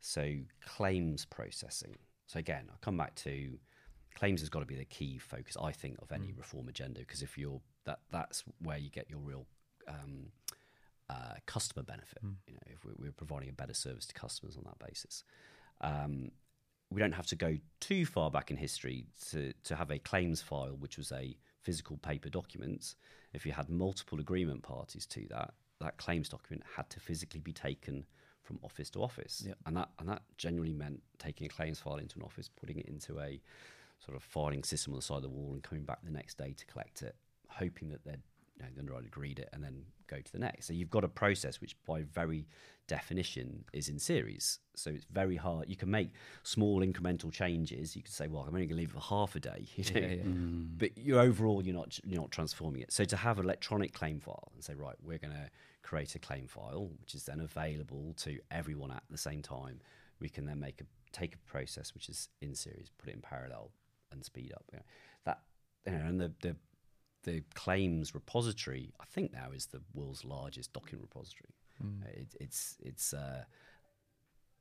so 0.00 0.34
claims 0.66 1.24
processing. 1.24 1.96
So 2.26 2.38
again, 2.38 2.64
I'll 2.70 2.78
come 2.80 2.96
back 2.96 3.14
to 3.16 3.58
claims 4.14 4.40
has 4.40 4.48
got 4.48 4.60
to 4.60 4.66
be 4.66 4.76
the 4.76 4.84
key 4.84 5.18
focus, 5.18 5.56
I 5.60 5.72
think, 5.72 5.96
of 6.00 6.12
any 6.12 6.28
mm. 6.28 6.38
reform 6.38 6.68
agenda 6.68 7.00
because 7.00 7.22
if 7.22 7.36
you're 7.36 7.60
that, 7.84 8.00
that's 8.10 8.44
where 8.62 8.78
you 8.78 8.90
get 8.90 9.10
your 9.10 9.18
real 9.18 9.46
um, 9.88 10.26
uh, 11.10 11.34
customer 11.46 11.82
benefit. 11.82 12.24
Mm. 12.24 12.34
You 12.46 12.54
know, 12.54 12.60
if 12.66 12.84
we're, 12.84 12.94
we're, 12.98 13.12
providing 13.12 13.48
a 13.48 13.52
better 13.52 13.74
service 13.74 14.06
to 14.06 14.14
customers 14.14 14.56
on 14.56 14.64
that 14.64 14.78
basis. 14.86 15.24
Um, 15.80 16.30
we 16.90 17.00
don't 17.00 17.12
have 17.12 17.26
to 17.26 17.36
go 17.36 17.58
too 17.80 18.06
far 18.06 18.30
back 18.30 18.50
in 18.50 18.56
history 18.56 19.06
to, 19.30 19.52
to 19.64 19.74
have 19.74 19.90
a 19.90 19.98
claims 19.98 20.40
file, 20.40 20.76
which 20.78 20.96
was 20.96 21.10
a 21.12 21.36
physical 21.60 21.96
paper 21.96 22.28
document. 22.28 22.94
If 23.32 23.44
you 23.44 23.52
had 23.52 23.68
multiple 23.68 24.20
agreement 24.20 24.62
parties 24.62 25.06
to 25.06 25.26
that, 25.30 25.54
that 25.80 25.96
claims 25.96 26.28
document 26.28 26.62
had 26.76 26.88
to 26.90 27.00
physically 27.00 27.40
be 27.40 27.52
taken 27.52 28.06
from 28.42 28.58
office 28.62 28.90
to 28.90 29.02
office, 29.02 29.42
yep. 29.46 29.56
and 29.66 29.76
that 29.76 29.88
and 29.98 30.08
that 30.08 30.22
generally 30.36 30.72
meant 30.72 31.02
taking 31.18 31.46
a 31.46 31.48
claims 31.48 31.80
file 31.80 31.96
into 31.96 32.18
an 32.18 32.22
office, 32.22 32.48
putting 32.48 32.78
it 32.78 32.86
into 32.86 33.18
a 33.18 33.40
sort 34.04 34.16
of 34.16 34.22
filing 34.22 34.62
system 34.62 34.92
on 34.92 34.98
the 34.98 35.02
side 35.02 35.16
of 35.16 35.22
the 35.22 35.28
wall 35.28 35.52
and 35.52 35.62
coming 35.62 35.84
back 35.84 35.98
the 36.04 36.10
next 36.10 36.38
day 36.38 36.54
to 36.56 36.66
collect 36.66 37.02
it, 37.02 37.16
hoping 37.48 37.88
that 37.90 38.04
they'd 38.04 38.22
you 38.56 38.64
know, 38.64 38.68
the 38.74 38.80
underwriter 38.80 39.06
agreed 39.06 39.38
it 39.38 39.48
and 39.52 39.62
then 39.62 39.82
go 40.06 40.20
to 40.20 40.32
the 40.32 40.38
next. 40.38 40.66
So 40.66 40.72
you've 40.72 40.90
got 40.90 41.04
a 41.04 41.08
process 41.08 41.60
which, 41.60 41.76
by 41.86 42.02
very 42.02 42.46
definition, 42.86 43.64
is 43.72 43.88
in 43.88 43.98
series. 43.98 44.60
So 44.76 44.90
it's 44.90 45.06
very 45.10 45.36
hard. 45.36 45.68
You 45.68 45.76
can 45.76 45.90
make 45.90 46.10
small 46.42 46.80
incremental 46.80 47.32
changes. 47.32 47.96
You 47.96 48.02
could 48.02 48.12
say, 48.12 48.28
"Well, 48.28 48.42
I'm 48.42 48.54
only 48.54 48.66
going 48.66 48.76
to 48.76 48.82
leave 48.82 48.90
it 48.90 48.94
for 48.94 49.00
half 49.00 49.34
a 49.34 49.40
day," 49.40 49.66
you 49.76 49.84
know? 49.84 50.00
yeah, 50.00 50.14
yeah. 50.14 50.22
Mm. 50.22 50.78
but 50.78 50.96
you 50.96 51.18
overall 51.18 51.64
you're 51.64 51.74
not 51.74 51.98
you're 52.04 52.20
not 52.20 52.30
transforming 52.30 52.82
it. 52.82 52.92
So 52.92 53.04
to 53.04 53.16
have 53.16 53.38
an 53.38 53.44
electronic 53.44 53.92
claim 53.92 54.20
file 54.20 54.52
and 54.54 54.62
say, 54.62 54.74
"Right, 54.74 54.96
we're 55.02 55.18
going 55.18 55.34
to 55.34 55.50
create 55.82 56.14
a 56.14 56.18
claim 56.18 56.46
file," 56.46 56.90
which 57.00 57.14
is 57.14 57.24
then 57.24 57.40
available 57.40 58.14
to 58.18 58.38
everyone 58.50 58.92
at 58.92 59.02
the 59.10 59.18
same 59.18 59.42
time, 59.42 59.80
we 60.20 60.28
can 60.28 60.46
then 60.46 60.60
make 60.60 60.80
a 60.80 60.84
take 61.12 61.34
a 61.34 61.38
process 61.38 61.94
which 61.94 62.08
is 62.08 62.28
in 62.40 62.54
series, 62.54 62.90
put 62.98 63.08
it 63.08 63.14
in 63.14 63.20
parallel, 63.20 63.70
and 64.14 64.24
speed 64.24 64.52
up. 64.54 64.64
You 64.72 64.78
know, 64.78 64.84
that 65.24 65.40
you 65.86 65.92
know, 65.92 66.06
and 66.06 66.20
the, 66.20 66.32
the 66.40 66.56
the 67.24 67.42
claims 67.54 68.14
repository, 68.14 68.92
I 69.00 69.04
think 69.06 69.32
now 69.32 69.50
is 69.54 69.66
the 69.66 69.80
world's 69.94 70.24
largest 70.24 70.72
document 70.72 71.08
repository. 71.12 71.54
Mm. 71.82 72.06
It, 72.06 72.34
it's 72.40 72.76
it's 72.80 73.12
uh, 73.12 73.44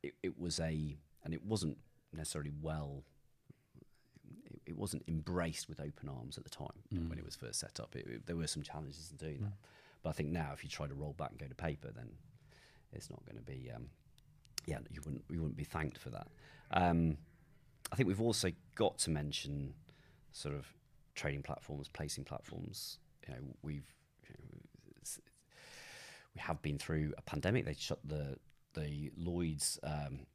it, 0.02 0.14
it, 0.24 0.40
was 0.40 0.60
a 0.60 0.98
and 1.24 1.34
it 1.34 1.46
wasn't 1.46 1.78
necessarily 2.14 2.52
well. 2.62 3.04
It, 4.46 4.62
it, 4.68 4.78
wasn't 4.78 5.04
embraced 5.08 5.70
with 5.70 5.80
open 5.80 6.10
arms 6.10 6.38
at 6.38 6.44
the 6.44 6.50
time 6.50 6.68
mm. 6.94 7.10
when 7.10 7.20
it 7.20 7.26
was 7.26 7.36
first 7.36 7.60
set 7.60 7.80
up. 7.80 7.96
there 8.26 8.36
were 8.36 8.48
some 8.48 8.64
challenges 8.64 9.12
in 9.12 9.18
doing 9.18 9.38
mm. 9.40 9.44
that, 9.44 9.54
but 10.02 10.10
I 10.10 10.14
think 10.14 10.30
now 10.30 10.52
if 10.54 10.64
you 10.64 10.70
try 10.70 10.88
to 10.88 10.94
roll 10.94 11.14
back 11.14 11.32
and 11.32 11.40
go 11.40 11.48
to 11.48 11.56
paper, 11.56 11.90
then 11.94 12.10
it's 12.92 13.10
not 13.10 13.24
going 13.26 13.38
to 13.38 13.44
be. 13.44 13.70
Um, 13.74 13.90
yeah, 14.66 14.80
you 14.90 15.02
wouldn't 15.04 15.24
you 15.30 15.40
wouldn't 15.40 15.58
be 15.58 15.66
thanked 15.66 15.98
for 15.98 16.10
that. 16.10 16.28
Um, 16.72 17.18
I 17.92 17.96
think 17.96 18.08
we've 18.08 18.22
also 18.22 18.52
got 18.76 18.98
to 19.00 19.10
mention 19.10 19.74
sort 20.32 20.56
of 20.56 20.66
trading 21.16 21.44
platforms, 21.44 21.88
placing 21.88 22.24
platforms. 22.24 23.00
You 23.28 23.36
know, 23.36 23.42
we've 23.62 23.94
you 24.28 24.36
know, 24.40 24.60
we 26.36 26.42
have 26.42 26.62
been 26.62 26.78
through 26.78 27.14
a 27.18 27.22
pandemic. 27.22 27.66
They 27.66 27.76
shut 27.78 28.00
the 28.04 28.38
the 28.74 29.12
Lloyd's 29.16 29.80
um, 29.84 30.26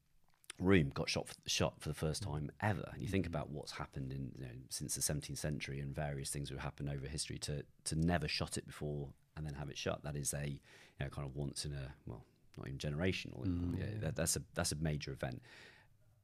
room 0.61 0.91
got 0.95 1.09
shot 1.09 1.29
for, 1.29 1.35
shot 1.47 1.75
for 1.81 1.89
the 1.89 1.95
first 1.95 2.23
time 2.23 2.51
ever. 2.61 2.89
And 2.93 3.03
you 3.03 3.09
think 3.09 3.27
mm-hmm. 3.27 3.35
about 3.35 3.51
what's 3.51 3.73
happened 3.73 4.13
in 4.13 4.33
you 4.39 4.45
know, 4.45 4.53
since 4.71 4.95
the 4.95 5.01
17th 5.01 5.39
century 5.39 5.81
and 5.81 5.95
various 5.95 6.31
things 6.31 6.49
that 6.49 6.57
have 6.57 6.65
happened 6.65 6.91
over 6.91 7.07
history 7.07 7.39
to 7.39 7.65
to 7.85 7.97
never 7.97 8.29
shut 8.29 8.57
it 8.57 8.67
before 8.67 9.09
and 9.37 9.47
then 9.47 9.55
have 9.55 9.71
it 9.71 9.79
shut. 9.79 10.03
That 10.03 10.17
is 10.17 10.35
a 10.35 10.47
you 10.47 10.61
know 11.01 11.09
kind 11.09 11.27
of 11.27 11.35
once 11.35 11.65
in 11.65 11.73
a 11.73 11.95
well 12.07 12.25
not 12.57 12.67
even 12.67 12.79
generational. 12.79 13.47
Mm. 13.47 13.79
Yeah, 13.79 13.87
that, 14.01 14.17
that's 14.17 14.37
a 14.37 14.43
that's 14.55 14.73
a 14.73 14.77
major 14.77 15.13
event. 15.13 15.43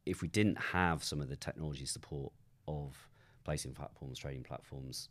If 0.06 0.20
we 0.22 0.28
didn't 0.28 0.56
have 0.58 1.02
some 1.04 1.20
of 1.20 1.28
the 1.28 1.36
technology 1.36 1.86
support 1.86 2.32
of 2.68 3.08
placing 3.44 3.72
platforms, 3.74 4.18
trading 4.18 4.42
platforms, 4.42 5.08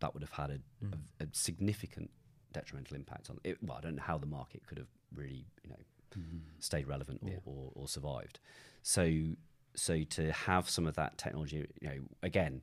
that 0.00 0.12
would 0.14 0.22
have 0.22 0.32
had 0.32 0.50
a, 0.50 0.58
Mm. 0.84 0.94
a, 1.20 1.24
a 1.24 1.26
significant 1.32 2.10
detrimental 2.52 2.96
impact 2.96 3.30
on 3.30 3.38
it. 3.44 3.58
Well, 3.62 3.76
I 3.76 3.80
don't 3.80 3.96
know 3.96 4.02
how 4.02 4.18
the 4.18 4.26
market 4.26 4.66
could 4.66 4.78
have 4.78 4.88
really 5.14 5.46
you 5.62 5.70
know 5.70 5.76
stayed 6.60 6.86
relevant 6.86 7.20
or, 7.22 7.28
Yeah. 7.30 7.38
or, 7.44 7.72
or 7.74 7.88
survived. 7.88 8.38
So 8.82 9.34
so 9.76 10.04
to 10.04 10.30
have 10.32 10.70
some 10.70 10.86
of 10.86 10.94
that 10.94 11.18
technology, 11.18 11.66
you 11.82 11.88
know, 11.88 12.00
again, 12.22 12.62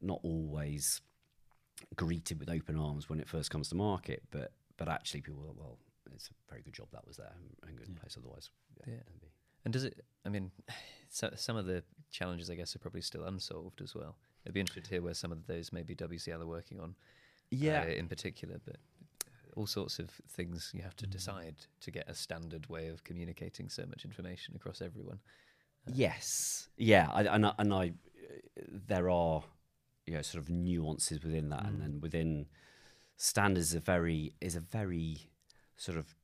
not 0.00 0.20
always 0.22 1.00
greeted 1.96 2.38
with 2.38 2.48
open 2.48 2.76
arms 2.76 3.08
when 3.08 3.18
it 3.18 3.28
first 3.28 3.50
comes 3.50 3.68
to 3.70 3.74
market, 3.74 4.22
but 4.30 4.52
but 4.76 4.88
actually 4.88 5.20
people 5.22 5.42
are, 5.48 5.52
well, 5.60 5.78
it's 6.14 6.28
a 6.28 6.34
very 6.50 6.62
good 6.62 6.72
job 6.74 6.88
that 6.92 7.06
was 7.06 7.16
there 7.16 7.32
and, 7.36 7.56
and 7.68 7.76
good 7.76 7.88
Yeah. 7.88 8.00
place 8.00 8.16
otherwise. 8.16 8.50
Yeah. 8.86 8.94
be- 9.20 9.28
And 9.64 9.72
does 9.72 9.84
it? 9.84 10.04
I 10.24 10.28
mean, 10.28 10.50
so, 11.08 11.30
some 11.36 11.56
of 11.56 11.66
the 11.66 11.82
challenges, 12.10 12.50
I 12.50 12.54
guess, 12.54 12.74
are 12.76 12.78
probably 12.80 13.02
still 13.02 13.24
unsolved 13.24 13.80
as 13.80 13.94
well. 13.94 14.16
I'd 14.46 14.52
be 14.52 14.60
interested 14.60 14.84
to 14.84 14.90
hear 14.90 15.02
where 15.02 15.14
some 15.14 15.32
of 15.32 15.46
those 15.46 15.72
maybe 15.72 15.94
WCL 15.94 16.42
are 16.42 16.46
working 16.46 16.80
on, 16.80 16.94
uh, 17.52 17.86
in 17.86 18.08
particular. 18.08 18.60
But 18.64 18.76
all 19.56 19.66
sorts 19.66 19.98
of 19.98 20.10
things 20.28 20.70
you 20.74 20.82
have 20.82 20.96
to 20.96 21.06
Mm. 21.06 21.10
decide 21.10 21.54
to 21.80 21.90
get 21.90 22.08
a 22.08 22.14
standard 22.14 22.66
way 22.68 22.88
of 22.88 23.04
communicating 23.04 23.68
so 23.68 23.84
much 23.86 24.04
information 24.04 24.56
across 24.56 24.80
everyone. 24.82 25.20
Yes, 25.86 26.68
yeah, 26.76 27.08
I, 27.12 27.22
and 27.24 27.46
I, 27.46 27.54
and 27.58 27.74
I, 27.74 27.92
there 28.68 29.10
are, 29.10 29.42
you 30.06 30.14
know, 30.14 30.22
sort 30.22 30.42
of 30.42 30.48
nuances 30.48 31.22
within 31.22 31.48
that, 31.50 31.64
and 31.66 31.76
Mm. 31.78 31.80
then 31.80 32.00
within 32.00 32.46
standards, 33.16 33.74
a 33.74 33.80
very 33.80 34.32
is 34.40 34.56
a 34.56 34.60
very 34.60 35.30
sort 35.76 35.98
of 35.98 36.14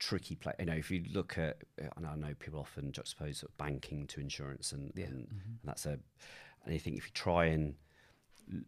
tricky 0.00 0.34
play. 0.34 0.52
You 0.58 0.66
know, 0.66 0.74
if 0.74 0.90
you 0.90 1.04
look 1.12 1.38
at, 1.38 1.58
and 1.96 2.04
I 2.06 2.16
know 2.16 2.34
people 2.38 2.58
often 2.58 2.90
juxtapose 2.90 3.36
sort 3.36 3.50
of 3.52 3.56
banking 3.58 4.06
to 4.08 4.20
insurance, 4.20 4.72
and, 4.72 4.92
Yeah. 4.96 5.06
and, 5.06 5.28
and 5.30 5.58
that's 5.62 5.86
a, 5.86 6.00
and 6.64 6.74
I 6.74 6.78
think 6.78 6.96
if 6.96 7.04
you 7.06 7.12
try 7.14 7.44
and 7.46 7.76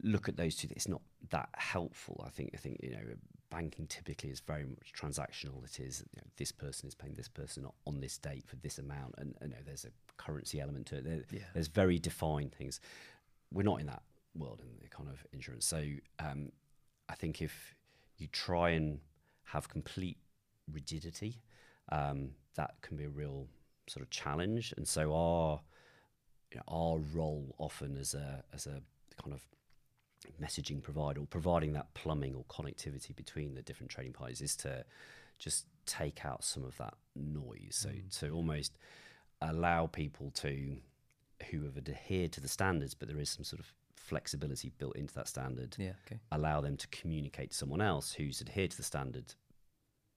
look 0.03 0.29
at 0.29 0.37
those 0.37 0.55
two, 0.55 0.69
it's 0.71 0.87
not 0.87 1.03
that 1.31 1.49
helpful. 1.55 2.23
I 2.25 2.31
think 2.31 2.51
I 2.55 2.59
think 2.59 2.79
you 2.83 2.91
know 2.91 3.03
banking 3.51 3.87
typically 3.87 4.31
is 4.31 4.41
very 4.41 4.65
much 4.65 4.93
transactional. 4.97 5.65
It 5.65 5.81
is 5.81 6.05
you 6.15 6.21
know, 6.23 6.29
this 6.37 6.53
person 6.53 6.87
is 6.89 6.95
paying 6.95 7.15
this 7.15 7.29
person 7.29 7.67
on 7.87 8.01
this 8.01 8.17
date 8.19 8.47
for 8.47 8.57
this 8.57 8.79
amount, 8.79 9.15
and 9.19 9.35
you 9.43 9.49
know 9.49 9.57
there's 9.65 9.85
a 9.85 9.91
currency 10.19 10.61
element 10.61 10.87
to 10.87 10.97
it. 10.99 11.05
There, 11.05 11.23
Yeah. 11.33 11.49
There's 11.55 11.69
very 11.69 11.99
defined 11.99 12.53
things. 12.55 12.79
We're 13.53 13.65
not 13.65 13.81
in 13.81 13.87
that 13.87 14.03
world 14.35 14.61
in 14.63 14.69
the 14.81 14.89
kind 14.89 15.09
of 15.11 15.27
insurance. 15.33 15.67
So 15.67 15.83
um, 16.19 16.53
I 17.09 17.15
think 17.15 17.43
if 17.43 17.75
you 18.19 18.29
try 18.29 18.71
and 18.71 19.01
have 19.45 19.69
complete 19.69 20.17
rigidity, 20.71 21.43
um, 21.91 22.31
that 22.57 22.75
can 22.83 22.97
be 22.97 23.05
a 23.05 23.11
real 23.11 23.47
sort 23.89 24.03
of 24.03 24.11
challenge. 24.11 24.73
And 24.77 24.87
so 24.87 25.13
our 25.15 25.61
you 26.53 26.59
know, 26.59 26.65
our 26.69 26.99
role 26.99 27.55
often 27.59 27.97
as 27.97 28.15
a 28.15 28.45
as 28.53 28.67
a 28.67 28.81
kind 29.23 29.33
of 29.33 29.43
messaging 30.41 30.83
provider 30.83 31.21
or 31.21 31.27
providing 31.27 31.73
that 31.73 31.93
plumbing 31.95 32.35
or 32.35 32.45
connectivity 32.45 33.15
between 33.15 33.55
the 33.55 33.63
different 33.63 33.91
trading 33.91 34.13
parties 34.13 34.41
is 34.41 34.55
to 34.57 34.85
just 35.39 35.67
take 35.87 36.25
out 36.25 36.45
some 36.45 36.65
of 36.65 36.77
that 36.77 36.95
noise. 37.17 37.71
So 37.73 37.91
to 38.21 38.31
almost 38.31 38.79
allow 39.41 39.87
people 39.87 40.31
to 40.37 40.77
who 41.51 41.65
have 41.65 41.77
adhered 41.77 42.31
to 42.33 42.41
the 42.41 42.49
standards, 42.49 42.95
but 42.95 43.09
there 43.09 43.19
is 43.19 43.31
some 43.31 43.43
sort 43.43 43.59
of 43.59 43.67
flexibility 43.97 44.71
built 44.79 44.97
into 44.97 45.15
that 45.15 45.29
standard 45.29 45.77
Yeah. 45.79 45.93
Okay. 46.07 46.21
allow 46.31 46.61
them 46.61 46.77
to 46.77 46.87
communicate 46.89 47.51
to 47.51 47.57
someone 47.57 47.81
else 47.81 48.13
who's 48.13 48.41
adhered 48.41 48.71
to 48.73 48.77
the 48.77 48.83
standard 48.83 49.35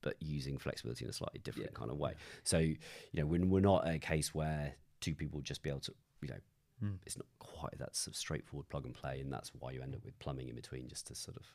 but 0.06 0.16
using 0.22 0.58
flexibility 0.58 1.04
in 1.04 1.10
a 1.10 1.14
slightly 1.14 1.40
different 1.44 1.72
Yeah. 1.74 1.78
kind 1.80 1.92
of 1.92 1.98
way 1.98 2.14
so 2.46 2.60
you 2.60 2.78
know 3.14 3.26
when 3.26 3.50
we're 3.50 3.60
not 3.60 3.86
a 3.90 4.00
case 4.00 4.34
where 4.34 4.76
two 5.02 5.14
people 5.16 5.42
just 5.42 5.62
be 5.62 5.70
able 5.70 5.82
to 5.82 5.94
you 6.22 6.30
know 6.30 6.40
Mm. 6.84 6.98
it's 7.06 7.18
not 7.18 7.26
quite 7.40 7.78
that 7.80 7.96
sort 7.96 8.14
of 8.14 8.18
straightforward 8.18 8.68
plug 8.68 8.84
and 8.86 8.94
play 8.94 9.22
and 9.22 9.32
that's 9.32 9.50
why 9.60 9.72
you 9.72 9.82
end 9.82 9.96
up 9.96 10.04
with 10.04 10.20
plumbing 10.20 10.50
in 10.50 10.56
between 10.56 10.90
just 10.90 11.08
to 11.08 11.16
sort 11.16 11.38
of 11.38 11.46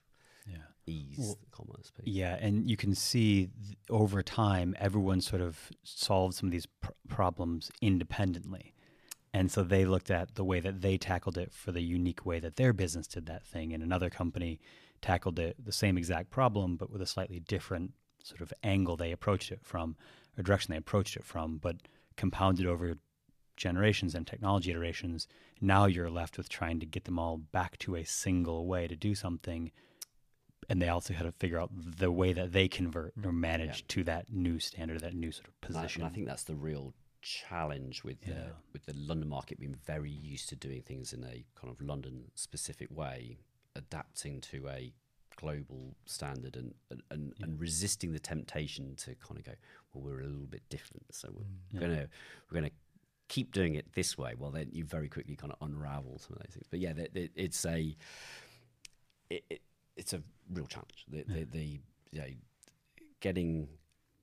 Yeah. 0.47 0.57
ease 0.87 1.19
Well, 1.19 1.37
the 1.45 1.51
commerce 1.51 1.91
piece 1.91 2.07
Yeah, 2.07 2.37
and 2.41 2.69
you 2.71 2.77
can 2.79 2.95
see 2.95 3.49
th- 3.49 3.77
over 3.91 4.23
time, 4.23 4.75
everyone 4.79 5.21
sort 5.21 5.43
of 5.43 5.71
solved 5.83 6.35
some 6.37 6.47
of 6.49 6.53
these 6.53 6.65
pr- 6.65 6.93
problems 7.09 7.71
independently. 7.83 8.75
And 9.35 9.53
so 9.53 9.63
they 9.63 9.85
looked 9.85 10.11
at 10.11 10.35
the 10.37 10.45
way 10.45 10.59
that 10.61 10.81
they 10.81 10.97
tackled 10.97 11.37
it 11.37 11.53
for 11.53 11.71
the 11.71 11.83
unique 11.83 12.25
way 12.25 12.41
that 12.41 12.57
their 12.57 12.73
business 12.73 13.07
did 13.07 13.27
that 13.27 13.45
thing. 13.47 13.75
And 13.75 13.83
another 13.83 14.09
company 14.09 14.59
tackled 15.03 15.39
it 15.39 15.63
the 15.63 15.71
same 15.73 15.99
exact 15.99 16.31
problem, 16.31 16.77
but 16.77 16.91
with 16.91 17.03
a 17.03 17.07
slightly 17.07 17.41
different 17.41 17.93
sort 18.23 18.41
of 18.41 18.53
angle 18.63 18.97
they 18.97 19.13
approached 19.13 19.51
it 19.53 19.61
from, 19.63 19.97
or 20.37 20.43
direction 20.43 20.73
they 20.73 20.79
approached 20.79 21.17
it 21.17 21.25
from, 21.25 21.59
but 21.59 21.77
compounded 22.17 22.67
over 22.67 22.97
generations 23.57 24.15
and 24.15 24.27
technology 24.27 24.71
iterations. 24.71 25.27
Now 25.61 25.85
you're 25.87 26.11
left 26.11 26.39
with 26.39 26.49
trying 26.49 26.81
to 26.81 26.87
get 26.87 27.05
them 27.05 27.19
all 27.19 27.37
back 27.39 27.79
to 27.81 27.97
a 27.97 28.05
single 28.05 28.67
way 28.67 28.89
to 28.89 28.97
do 28.97 29.15
something 29.15 29.71
and 30.69 30.81
they 30.81 30.89
also 30.89 31.13
had 31.15 31.25
to 31.25 31.33
figure 31.33 31.59
out 31.59 31.71
the 31.75 32.13
way 32.13 32.33
that 32.33 32.53
they 32.53 32.69
convert 32.69 33.13
or 33.25 33.33
manage 33.33 33.81
Yeah. 33.81 33.85
to 33.89 34.05
that 34.05 34.31
new 34.33 34.61
standard, 34.61 35.01
that 35.01 35.15
new 35.15 35.33
sort 35.33 35.49
of 35.49 35.61
position. 35.61 36.03
and 36.03 36.11
I 36.11 36.15
think 36.15 36.27
that's 36.29 36.45
the 36.45 36.55
real 36.55 36.95
challenge 37.23 38.05
with 38.05 38.19
Yeah. 38.27 38.35
the 38.35 38.53
with 38.73 38.85
the 38.87 38.93
London 38.95 39.29
market 39.29 39.59
being 39.59 39.75
very 39.75 40.11
used 40.11 40.49
to 40.51 40.57
doing 40.57 40.83
things 40.83 41.13
in 41.13 41.25
a 41.25 41.45
kind 41.57 41.71
of 41.73 41.81
London 41.81 42.31
specific 42.35 42.89
way, 42.91 43.39
adapting 43.75 44.41
to 44.43 44.69
a 44.69 44.93
global 45.37 45.95
standard 46.07 46.57
and 46.57 46.75
and, 46.91 47.03
and, 47.11 47.35
Yeah. 47.39 47.45
and 47.47 47.61
resisting 47.61 48.13
the 48.13 48.19
temptation 48.21 48.95
to 48.97 49.15
kind 49.17 49.39
of 49.39 49.45
go, 49.45 49.53
well, 49.93 50.05
we're 50.05 50.21
a 50.21 50.27
little 50.27 50.47
bit 50.47 50.63
different, 50.69 51.05
so 51.15 51.29
we're 51.33 51.45
Yeah. 51.73 51.81
gonna 51.81 52.09
we're 52.51 52.55
gonna 52.61 52.71
keep 53.29 53.53
doing 53.53 53.75
it 53.77 53.93
this 53.93 54.19
way. 54.19 54.35
Well, 54.37 54.51
then 54.51 54.71
you 54.73 54.85
very 54.85 55.09
quickly 55.09 55.37
kind 55.37 55.53
of 55.53 55.59
unravel 55.67 56.19
some 56.19 56.33
of 56.37 56.43
those 56.43 56.53
things. 56.55 56.67
But 56.71 56.81
yeah, 56.81 56.93
the, 56.93 57.09
the, 57.13 57.31
it's 57.37 57.65
a 57.65 57.97
it, 59.31 59.45
it, 59.51 59.63
it's 59.97 60.13
a 60.13 60.23
real 60.53 60.67
challenge. 60.67 61.05
The 61.09 61.23
the, 61.25 61.45
the 61.45 61.81
you 62.13 62.21
know, 62.21 62.27
getting 63.21 63.69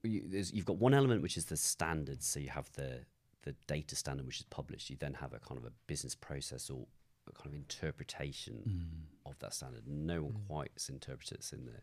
you, 0.03 0.23
there's, 0.27 0.51
you've 0.53 0.65
got 0.65 0.77
one 0.77 0.93
element 0.93 1.21
which 1.21 1.37
is 1.37 1.45
the 1.45 1.57
standards. 1.57 2.25
So 2.27 2.39
you 2.39 2.49
have 2.49 2.71
the 2.73 3.05
the 3.43 3.53
data 3.67 3.95
standard 3.95 4.25
which 4.25 4.39
is 4.39 4.45
published. 4.45 4.89
You 4.89 4.97
then 4.99 5.13
have 5.15 5.33
a 5.33 5.39
kind 5.39 5.57
of 5.57 5.65
a 5.65 5.71
business 5.87 6.15
process 6.15 6.69
or 6.69 6.85
a 7.27 7.31
kind 7.33 7.47
of 7.47 7.53
interpretation 7.55 8.55
Mm. 8.67 9.16
Of 9.31 9.39
that 9.39 9.53
standard. 9.53 9.87
No 9.87 10.23
one 10.23 10.33
quite 10.47 10.71
interprets 10.89 11.31
it 11.31 11.45
in 11.53 11.65
the. 11.65 11.73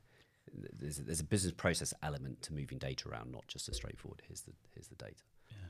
There's 0.78 0.98
a, 0.98 1.02
there's 1.02 1.20
a 1.20 1.24
business 1.24 1.52
process 1.54 1.94
element 2.02 2.42
to 2.42 2.52
moving 2.52 2.78
data 2.78 3.08
around, 3.08 3.32
not 3.32 3.46
just 3.48 3.68
a 3.68 3.74
straightforward. 3.74 4.22
Here's 4.28 4.42
the 4.42 4.52
here's 4.74 4.88
the 4.88 4.94
data. 4.96 5.22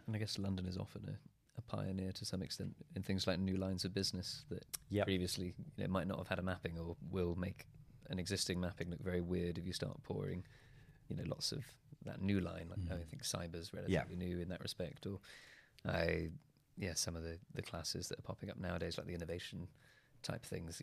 And 0.07 0.15
I 0.17 0.19
guess 0.19 0.39
London 0.39 0.67
is 0.67 0.77
often 0.77 1.09
a, 1.09 1.17
a 1.59 1.63
pioneer 1.63 2.11
to 2.13 2.25
some 2.25 2.43
extent 2.43 2.75
in 2.97 3.03
things 3.03 3.27
like 3.27 3.39
new 3.39 3.57
lines 3.57 3.85
of 3.85 3.95
business 3.95 4.45
that 4.51 4.65
Yep. 4.91 5.07
previously 5.07 5.55
you 5.77 5.85
know, 5.85 5.91
might 5.91 6.07
not 6.07 6.19
have 6.19 6.29
had 6.29 6.39
a 6.39 6.43
mapping 6.43 6.79
or 6.79 6.97
will 7.11 7.35
make 7.37 7.67
an 8.11 8.19
existing 8.19 8.61
mapping 8.61 8.91
look 8.91 9.01
very 9.03 9.21
weird 9.21 9.57
if 9.59 9.67
you 9.67 9.73
start 9.73 10.03
pouring, 10.03 10.45
you 11.09 11.17
know, 11.17 11.23
lots 11.27 11.53
of 11.53 11.65
that 12.05 12.21
new 12.21 12.41
line. 12.41 12.69
Like, 12.69 12.81
I 12.91 12.97
Mm. 13.03 13.07
think 13.09 13.23
cyber's 13.25 13.73
relatively 13.73 14.17
new 14.17 14.41
in 14.41 14.49
that 14.51 14.61
respect. 14.61 15.07
Or, 15.07 15.21
I, 15.87 16.31
yeah, 16.77 16.95
some 16.95 17.17
of 17.17 17.23
the, 17.23 17.39
the 17.55 17.63
classes 17.63 18.09
that 18.09 18.19
are 18.19 18.23
popping 18.23 18.51
up 18.51 18.59
nowadays, 18.59 18.99
like 18.99 19.07
the 19.07 19.15
innovation 19.15 19.69
type 20.23 20.45
things. 20.45 20.83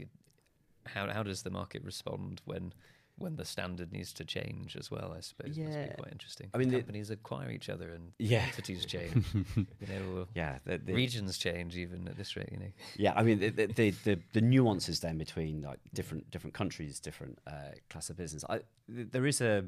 You, 0.85 0.91
how 0.93 1.11
how 1.11 1.23
does 1.23 1.43
the 1.43 1.49
market 1.49 1.83
respond 1.83 2.41
when 2.45 2.73
when 3.17 3.35
the 3.35 3.45
standard 3.45 3.91
needs 3.91 4.13
to 4.13 4.25
change 4.25 4.75
as 4.75 4.89
well? 4.89 5.13
I 5.15 5.19
suppose 5.19 5.57
must 5.57 5.77
be 5.77 5.93
quite 5.97 6.11
interesting. 6.11 6.49
I 6.53 6.57
mean, 6.57 6.69
the- 6.69 6.77
companies 6.77 7.09
acquire 7.11 7.51
each 7.51 7.69
other 7.69 7.91
and 7.93 8.13
Yeah. 8.17 8.45
entities 8.45 8.85
change. 8.85 9.23
you 9.55 9.65
know, 9.89 10.27
Yeah, 10.35 10.57
the, 10.65 10.77
the, 10.79 10.93
regions 10.93 11.37
change 11.37 11.75
even 11.77 12.07
at 12.07 12.17
this 12.17 12.35
rate. 12.35 12.49
You 12.51 12.57
know, 12.59 12.71
Yeah, 12.97 13.13
I 13.15 13.23
mean 13.23 13.39
the 13.39 13.49
the, 13.49 13.67
the, 13.67 13.91
the, 13.91 14.19
the 14.33 14.41
nuances 14.41 14.99
then 15.01 15.17
between 15.17 15.61
like 15.61 15.79
different 15.93 16.31
different 16.31 16.53
countries, 16.55 16.99
different 16.99 17.37
uh, 17.45 17.73
class 17.89 18.09
of 18.09 18.17
business. 18.17 18.43
I 18.49 18.61
there 18.87 19.27
is 19.27 19.41
a 19.41 19.65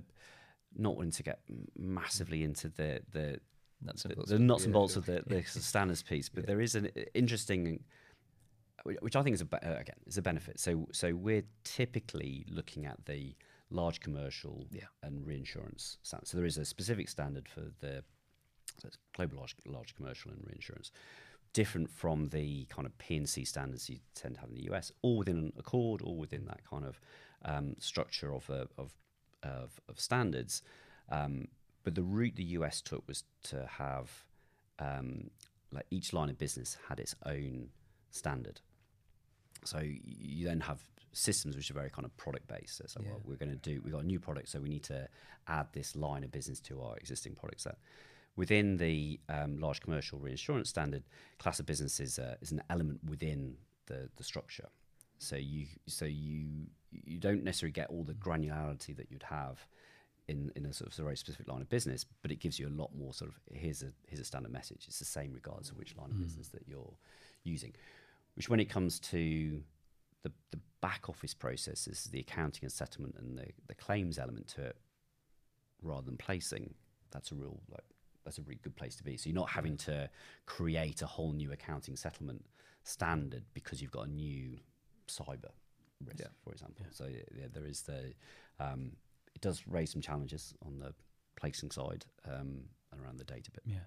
not 0.76 0.96
wanting 0.96 1.12
to 1.12 1.24
get 1.24 1.40
massively 1.78 2.44
into 2.44 2.70
the 2.70 3.02
the 3.12 3.40
nuts 3.84 4.04
and 4.06 4.12
the, 4.12 4.16
bolts. 4.16 4.32
the 4.32 4.40
nuts 4.40 4.64
and 4.64 4.74
bolts 4.74 4.94
sure. 4.94 5.02
of 5.02 5.06
the, 5.06 5.24
the 5.28 5.44
standards 5.44 6.02
piece, 6.02 6.30
but 6.30 6.44
Yeah. 6.44 6.48
there 6.48 6.62
is 6.62 6.74
an 6.76 6.86
interesting, 7.14 7.66
whi- 7.66 7.80
which 8.84 9.16
I 9.16 9.24
think 9.24 9.34
is 9.36 9.42
a 9.42 9.48
uh, 9.56 9.80
again 9.80 9.96
is 10.06 10.18
a 10.18 10.22
benefit. 10.22 10.60
So 10.60 10.88
so 10.92 11.14
we're 11.14 11.44
typically 11.64 12.46
looking 12.50 12.86
at 12.86 13.06
the 13.06 13.36
large 13.70 14.00
commercial 14.02 14.68
Yeah. 14.72 14.84
and 15.02 15.26
reinsurance 15.26 15.98
standard. 16.04 16.28
So 16.28 16.38
there 16.38 16.46
is 16.46 16.58
a 16.58 16.66
specific 16.66 17.10
standard 17.10 17.48
for 17.50 17.72
the 17.80 18.04
so 18.80 18.88
it's 18.88 18.98
global 19.16 19.38
large, 19.38 19.56
large 19.66 19.96
commercial 19.96 20.32
and 20.32 20.44
reinsurance, 20.48 20.92
different 21.54 21.90
from 21.90 22.30
the 22.30 22.66
kind 22.66 22.86
of 22.86 22.98
P 22.98 23.18
and 23.18 23.30
C 23.30 23.46
standards 23.46 23.90
you 23.90 24.00
tend 24.16 24.36
to 24.36 24.42
have 24.42 24.50
in 24.50 24.56
the 24.56 24.70
US, 24.74 24.92
all 25.02 25.18
within 25.18 25.38
an 25.38 25.54
ACORD, 25.58 26.02
all 26.02 26.18
within 26.18 26.46
that 26.46 26.62
kind 26.70 26.86
of 26.86 27.00
um, 27.46 27.76
structure 27.80 28.34
of, 28.34 28.50
a, 28.50 28.68
of 28.78 28.94
of 29.44 29.80
of 29.90 30.00
standards. 30.00 30.62
Um, 31.10 31.48
but 31.84 31.96
the 31.96 32.04
route 32.04 32.36
the 32.36 32.44
US 32.58 32.82
took 32.82 33.08
was 33.08 33.24
to 33.44 33.66
have 33.66 34.26
um, 34.80 35.30
like 35.72 35.86
each 35.92 36.14
line 36.14 36.30
of 36.30 36.38
business 36.38 36.78
had 36.90 37.00
its 37.00 37.16
own 37.26 37.70
standard. 38.12 38.62
So 39.68 39.80
you 39.82 40.46
then 40.46 40.60
have 40.62 40.80
systems 41.12 41.56
which 41.56 41.70
are 41.70 41.76
very 41.76 41.90
kind 41.90 42.06
of 42.06 42.16
product 42.18 42.48
based. 42.48 42.82
So, 42.88 43.00
Yeah. 43.02 43.12
well, 43.12 43.22
we're 43.24 43.36
going 43.38 43.52
to 43.52 43.56
do, 43.58 43.82
we've 43.84 43.94
got 43.94 44.04
a 44.04 44.08
new 44.08 44.20
product, 44.20 44.50
so 44.50 44.60
we 44.60 44.70
need 44.70 44.84
to 44.86 45.08
add 45.48 45.68
this 45.74 45.96
line 45.96 46.24
of 46.24 46.32
business 46.32 46.60
to 46.62 46.82
our 46.82 46.98
existing 46.98 47.36
product 47.36 47.62
set. 47.62 47.78
Within 48.36 48.78
the 48.78 49.20
um, 49.30 49.60
large 49.60 49.80
commercial 49.80 50.18
reinsurance 50.18 50.70
standard, 50.70 51.04
class 51.38 51.60
of 51.60 51.68
business 51.68 52.00
is, 52.00 52.18
uh, 52.18 52.36
is 52.42 52.52
an 52.52 52.64
element 52.70 53.00
within 53.08 53.58
the, 53.86 54.10
the 54.16 54.24
structure. 54.24 54.70
So 55.20 55.36
you 55.38 55.68
so 55.88 56.04
you 56.06 56.68
you 56.92 57.18
don't 57.18 57.44
necessarily 57.44 57.72
get 57.72 57.90
all 57.90 58.04
the 58.04 58.14
granularity 58.16 58.96
that 58.98 59.10
you'd 59.10 59.24
have 59.24 59.66
in, 60.28 60.52
in 60.56 60.66
a 60.66 60.74
sort 60.74 60.90
of 60.92 60.96
very 60.96 61.16
specific 61.16 61.48
line 61.48 61.62
of 61.62 61.70
business, 61.70 62.06
but 62.22 62.32
it 62.32 62.40
gives 62.40 62.60
you 62.60 62.68
a 62.68 62.76
lot 62.82 62.90
more 62.94 63.14
sort 63.14 63.30
of 63.32 63.40
here's 63.54 63.84
a 63.84 63.94
here's 64.08 64.20
a 64.20 64.26
standard 64.26 64.52
message. 64.52 64.84
It's 64.88 65.00
the 65.00 65.06
same 65.06 65.32
regardless 65.34 65.70
of 65.70 65.78
which 65.78 65.96
line 65.96 66.10
of 66.12 66.22
business 66.22 66.50
that 66.50 66.64
you're 66.68 66.94
using. 67.44 67.74
Which 68.36 68.50
when 68.50 68.60
it 68.60 68.70
comes 68.70 69.00
to 69.00 69.62
the, 70.24 70.32
the 70.52 70.60
back 70.82 71.08
office 71.10 71.34
processes, 71.34 72.10
the 72.12 72.20
accounting 72.20 72.64
and 72.64 72.72
settlement 72.72 73.16
and 73.20 73.38
the, 73.38 73.46
the 73.68 73.76
claims 73.76 74.18
element 74.18 74.48
to 74.50 74.62
it, 74.64 74.78
rather 75.82 76.06
than 76.06 76.18
placing, 76.18 76.74
that's 77.12 77.32
a 77.32 77.36
real 77.36 77.60
like 77.70 77.84
that's 78.26 78.38
a 78.38 78.42
really 78.42 78.60
good 78.64 78.76
place 78.76 78.96
to 78.96 79.04
be. 79.04 79.18
So 79.18 79.30
you're 79.30 79.36
not 79.36 79.50
having 79.50 79.76
to 79.78 80.10
create 80.46 81.02
a 81.02 81.06
whole 81.06 81.34
new 81.34 81.52
accounting 81.52 81.96
settlement 81.98 82.44
standard 82.84 83.44
because 83.54 83.82
you've 83.82 83.92
got 83.92 84.08
a 84.08 84.10
new 84.10 84.58
cyber 85.08 85.52
risk, 86.06 86.20
Yeah. 86.22 86.28
for 86.44 86.54
example. 86.54 86.86
So 86.92 87.06
yeah, 87.08 87.48
there 87.54 87.66
is 87.66 87.82
the 87.82 88.14
um, 88.60 88.94
it 89.36 89.42
does 89.42 89.68
raise 89.68 89.92
some 89.92 90.02
challenges 90.02 90.54
on 90.66 90.80
the 90.80 90.94
placing 91.36 91.70
side 91.72 92.06
um, 92.26 92.62
and 92.92 93.02
around 93.02 93.18
the 93.20 93.26
data 93.26 93.52
bit. 93.52 93.64
Yeah. 93.66 93.80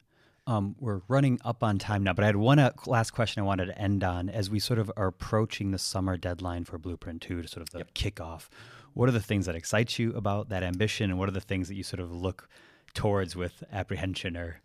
Um, 0.48 0.76
we're 0.78 1.00
running 1.08 1.40
up 1.44 1.64
on 1.64 1.78
time 1.78 2.04
now, 2.04 2.12
but 2.12 2.22
I 2.22 2.26
had 2.26 2.36
one 2.36 2.60
uh, 2.60 2.70
last 2.86 3.10
question 3.10 3.42
I 3.42 3.46
wanted 3.46 3.66
to 3.66 3.78
end 3.78 4.04
on 4.04 4.28
as 4.28 4.48
we 4.48 4.60
sort 4.60 4.78
of 4.78 4.90
are 4.96 5.08
approaching 5.08 5.72
the 5.72 5.78
summer 5.78 6.16
deadline 6.16 6.64
for 6.64 6.78
Blueprint 6.78 7.20
2 7.22 7.42
to 7.42 7.48
sort 7.48 7.62
of 7.62 7.70
the 7.70 7.78
Yep. 7.78 7.94
kickoff. 7.94 8.48
What 8.94 9.08
are 9.08 9.12
the 9.12 9.20
things 9.20 9.46
that 9.46 9.56
excite 9.56 9.98
you 9.98 10.12
about 10.14 10.48
that 10.50 10.62
ambition, 10.62 11.10
and 11.10 11.18
what 11.18 11.28
are 11.28 11.32
the 11.32 11.40
things 11.40 11.66
that 11.68 11.74
you 11.74 11.82
sort 11.82 12.00
of 12.00 12.12
look 12.12 12.48
towards 12.94 13.34
with 13.34 13.64
apprehension 13.72 14.36
or 14.36 14.60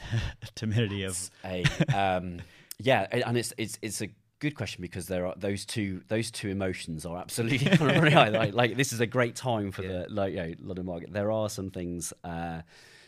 timidity 0.54 1.02
of? 1.02 1.30
a 1.44 1.64
um, 1.94 2.40
yeah, 2.78 3.06
and 3.10 3.36
it's 3.36 3.52
it's 3.58 3.78
it's 3.82 4.00
a 4.00 4.08
good 4.38 4.54
question 4.54 4.80
because 4.80 5.06
there 5.08 5.26
are 5.26 5.34
those 5.36 5.66
two 5.66 6.02
those 6.08 6.30
two 6.30 6.48
emotions 6.50 7.04
are 7.04 7.18
absolutely. 7.18 7.58
Like, 8.14 8.54
like 8.54 8.76
this 8.76 8.92
is 8.92 9.00
a 9.00 9.06
great 9.06 9.34
time 9.34 9.72
for 9.72 9.82
the 9.82 10.06
like 10.08 10.32
you 10.34 10.38
know, 10.38 10.52
London 10.60 10.86
market. 10.86 11.12
There 11.12 11.32
are 11.32 11.48
some 11.48 11.70
things. 11.70 12.12
Uh, 12.22 12.62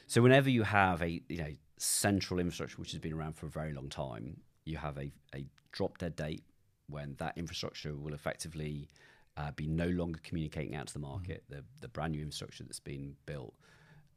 so 0.06 0.20
whenever 0.20 0.50
you 0.50 0.64
have 0.64 1.00
a 1.02 1.22
you 1.28 1.38
know 1.38 1.52
central 1.78 2.40
infrastructure 2.40 2.76
which 2.76 2.92
has 2.92 3.00
been 3.00 3.12
around 3.12 3.34
for 3.34 3.46
a 3.46 3.50
very 3.50 3.72
long 3.72 3.88
time, 3.88 4.40
you 4.64 4.76
have 4.76 4.98
a 4.98 5.10
a 5.34 5.46
drop 5.72 5.98
dead 5.98 6.16
date 6.16 6.42
when 6.88 7.14
that 7.18 7.36
infrastructure 7.36 7.94
will 7.94 8.14
effectively 8.14 8.88
uh, 9.36 9.50
be 9.52 9.66
no 9.66 9.86
longer 9.86 10.18
communicating 10.22 10.74
out 10.74 10.86
to 10.88 10.92
the 10.92 10.98
market. 10.98 11.44
The 11.48 11.64
the 11.80 11.88
brand 11.88 12.12
new 12.12 12.22
infrastructure 12.22 12.64
that's 12.64 12.80
been 12.80 13.14
built, 13.26 13.54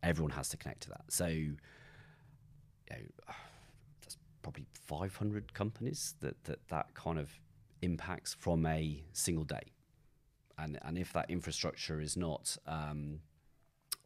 everyone 0.03 0.31
has 0.31 0.49
to 0.49 0.57
connect 0.57 0.81
to 0.83 0.89
that. 0.89 1.03
So 1.09 1.27
you 1.27 1.57
know, 2.89 2.97
there's 4.01 4.17
probably 4.41 4.65
500 4.73 5.53
companies 5.53 6.15
that, 6.19 6.43
that 6.45 6.67
that 6.69 6.93
kind 6.93 7.19
of 7.19 7.29
impacts 7.81 8.33
from 8.33 8.65
a 8.65 9.03
single 9.13 9.43
day. 9.45 9.73
And, 10.57 10.77
and 10.83 10.97
if 10.97 11.13
that 11.13 11.29
infrastructure 11.29 11.99
is 11.99 12.15
not, 12.15 12.55
um, 12.67 13.19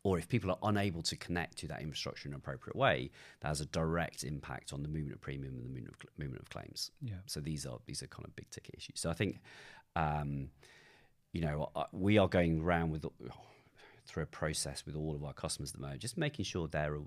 or 0.05 0.19
if 0.19 0.29
people 0.29 0.51
are 0.51 0.59
unable 0.61 1.01
to 1.01 1.15
connect 1.15 1.57
to 1.57 1.67
that 1.67 1.81
infrastructure 1.81 2.29
in 2.29 2.33
an 2.33 2.37
appropriate 2.37 2.75
way, 2.75 3.09
that 3.39 3.47
has 3.47 3.59
a 3.59 3.65
direct 3.65 4.23
impact 4.23 4.71
on 4.71 4.83
the 4.83 4.87
movement 4.87 5.15
of 5.15 5.19
premium 5.19 5.55
and 5.55 5.65
the 5.65 5.69
movement 5.69 5.95
of, 5.95 6.19
movement 6.19 6.43
of 6.43 6.49
claims. 6.51 6.91
Yeah. 7.01 7.15
So 7.25 7.39
these 7.39 7.65
are 7.65 7.79
these 7.87 8.03
are 8.03 8.07
kind 8.07 8.23
of 8.23 8.35
big 8.35 8.47
ticket 8.51 8.75
issues. 8.77 8.99
So 8.99 9.09
I 9.09 9.13
think, 9.13 9.39
um, 9.95 10.49
you 11.33 11.41
know, 11.41 11.71
we 11.91 12.19
are 12.19 12.27
going 12.27 12.61
around 12.61 12.91
with 12.91 13.03
through 14.05 14.21
a 14.21 14.27
process 14.27 14.85
with 14.85 14.95
all 14.95 15.15
of 15.15 15.23
our 15.23 15.33
customers 15.33 15.71
at 15.71 15.77
the 15.77 15.81
moment, 15.81 16.01
just 16.01 16.19
making 16.19 16.45
sure 16.45 16.67
they're 16.67 16.99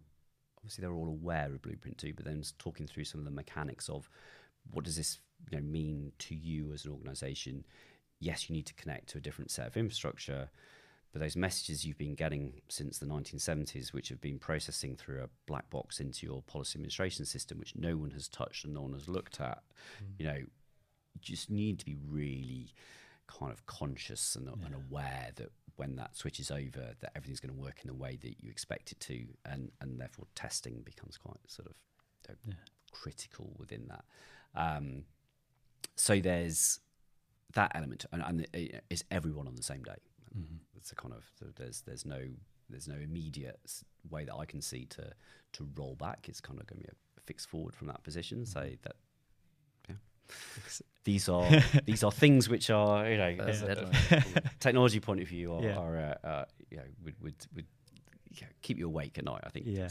obviously 0.57 0.83
they're 0.83 0.93
all 0.93 1.07
aware 1.07 1.47
of 1.47 1.63
Blueprint 1.63 1.99
2, 1.99 2.15
but 2.15 2.25
then 2.25 2.41
just 2.41 2.59
talking 2.59 2.89
through 2.89 3.05
some 3.05 3.21
of 3.21 3.25
the 3.25 3.31
mechanics 3.31 3.89
of 3.89 4.11
what 4.73 4.85
does 4.85 4.97
this 4.97 5.21
you 5.53 5.57
know, 5.57 5.65
mean 5.65 6.11
to 6.19 6.35
you 6.35 6.73
as 6.73 6.85
an 6.85 6.91
organization. 6.91 7.65
Yes, 8.19 8.51
you 8.51 8.57
need 8.57 8.67
to 8.67 8.75
connect 8.75 9.11
to 9.11 9.19
a 9.19 9.21
different 9.21 9.53
set 9.53 9.69
of 9.69 9.77
infrastructure, 9.77 10.51
but 11.13 11.21
those 11.21 11.37
messages 11.37 11.85
you've 11.85 11.99
been 11.99 12.15
getting 12.15 12.61
since 12.69 12.99
the 12.99 13.07
1970s, 13.07 13.93
which 13.93 14.09
have 14.11 14.21
been 14.21 14.39
processing 14.39 14.97
through 14.97 15.23
a 15.23 15.29
black 15.47 15.71
box 15.71 16.01
into 16.01 16.27
your 16.27 16.43
policy 16.43 16.77
administration 16.79 17.25
system, 17.25 17.59
which 17.59 17.75
no 17.77 17.97
one 17.97 18.11
has 18.11 18.29
touched 18.29 18.65
and 18.65 18.75
no 18.75 18.83
one 18.83 18.93
has 18.93 19.09
looked 19.09 19.41
at, 19.41 19.63
you 20.19 20.27
know, 20.27 20.35
you 20.35 20.47
just 21.21 21.51
need 21.51 21.79
to 21.79 21.85
be 21.87 21.97
really 22.07 22.73
kind 23.27 23.53
of 23.53 23.65
conscious 23.67 24.37
and, 24.37 24.49
and 24.49 24.75
aware 24.75 25.31
that 25.37 25.51
when 25.77 25.97
that 25.97 26.17
switches 26.17 26.51
over, 26.51 26.95
that 27.01 27.13
everything's 27.15 27.41
going 27.41 27.55
to 27.55 27.61
work 27.61 27.79
in 27.83 27.89
the 27.89 27.95
way 27.95 28.19
that 28.21 28.35
you 28.43 28.51
expect 28.51 28.93
it 28.93 29.01
to, 29.01 29.27
and 29.45 29.71
and 29.81 30.01
therefore 30.01 30.27
testing 30.35 30.83
becomes 30.85 31.17
quite 31.17 31.37
sort 31.47 31.69
of 31.69 31.75
know, 32.47 32.55
critical 32.91 33.55
within 33.59 33.89
that. 33.89 34.05
Um, 34.55 35.05
so 35.97 36.19
there's 36.21 36.81
that 37.55 37.73
element, 37.75 38.05
and, 38.13 38.23
and 38.23 38.47
it- 38.53 38.85
is 38.91 39.05
everyone 39.11 39.47
on 39.47 39.55
the 39.57 39.63
same 39.63 39.83
day? 39.83 39.97
It's 40.77 40.93
a 40.93 40.95
kind 40.95 41.15
of 41.15 41.25
there's 41.57 41.83
there's 41.83 42.05
no 42.07 42.21
there's 42.71 42.89
no 42.89 42.97
immediate 42.97 43.59
way 44.11 44.25
that 44.25 44.35
I 44.35 44.45
can 44.45 44.61
see 44.61 44.87
to 44.87 45.13
to 45.55 45.69
roll 45.77 45.95
back. 45.97 46.29
It's 46.29 46.41
kind 46.41 46.61
of 46.61 46.67
going 46.67 46.81
to 46.81 46.87
be 46.87 46.91
a 46.93 47.21
fix 47.23 47.45
forward 47.45 47.75
from 47.75 47.87
that 47.89 48.03
position. 48.03 48.47
So 48.47 48.71
that 48.83 48.97
yeah, 49.89 49.95
these 51.05 51.29
are 51.29 51.49
these 51.87 52.05
are 52.05 52.13
things 52.13 52.49
which 52.49 52.71
are 52.71 53.09
you 53.11 53.17
know 53.17 53.37
That's 53.37 53.63
uh, 53.63 53.67
the 53.75 54.21
from 54.23 54.33
a 54.37 54.43
technology 54.61 55.01
point 55.01 55.21
of 55.21 55.29
view 55.29 55.55
are, 55.55 55.63
Yeah. 55.63 55.77
are 55.77 55.97
uh, 56.23 56.27
uh, 56.27 56.45
you 56.71 56.77
know 56.77 56.85
would 57.05 57.15
would, 57.21 57.35
would 57.55 57.67
you 58.31 58.43
know, 58.43 58.49
keep 58.63 58.79
you 58.79 58.87
awake 58.87 59.19
at 59.19 59.25
night. 59.25 59.41
I 59.45 59.49
think 59.51 59.67
Yeah. 59.67 59.89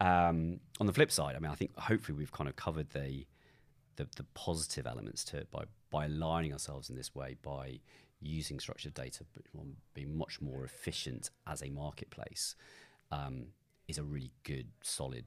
Um, 0.00 0.58
on 0.80 0.86
the 0.86 0.92
flip 0.92 1.12
side, 1.12 1.36
I 1.36 1.38
mean, 1.38 1.52
I 1.52 1.54
think 1.54 1.78
hopefully 1.78 2.18
we've 2.18 2.32
kind 2.32 2.48
of 2.48 2.56
covered 2.56 2.90
the 2.90 3.26
the, 3.96 4.08
the 4.16 4.24
positive 4.34 4.86
elements 4.88 5.24
to 5.26 5.36
it 5.38 5.50
by 5.52 5.64
by 5.90 6.06
aligning 6.06 6.52
ourselves 6.52 6.90
in 6.90 6.96
this 6.96 7.14
way 7.14 7.36
by 7.42 7.78
using 8.24 8.58
structured 8.58 8.94
data 8.94 9.24
but 9.34 9.44
being 9.94 10.16
much 10.16 10.40
more 10.40 10.64
efficient 10.64 11.30
as 11.46 11.62
a 11.62 11.70
marketplace 11.70 12.56
um, 13.10 13.46
is 13.88 13.98
a 13.98 14.02
really 14.02 14.32
good 14.42 14.68
solid 14.82 15.24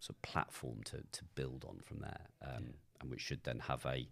sort 0.00 0.16
of 0.16 0.22
platform 0.22 0.80
to, 0.84 0.96
to 1.12 1.24
build 1.34 1.64
on 1.68 1.78
from 1.84 2.00
there 2.00 2.26
um, 2.44 2.74
and 3.00 3.10
which 3.10 3.20
should 3.20 3.42
then 3.44 3.60
have 3.60 3.84
a 3.86 4.08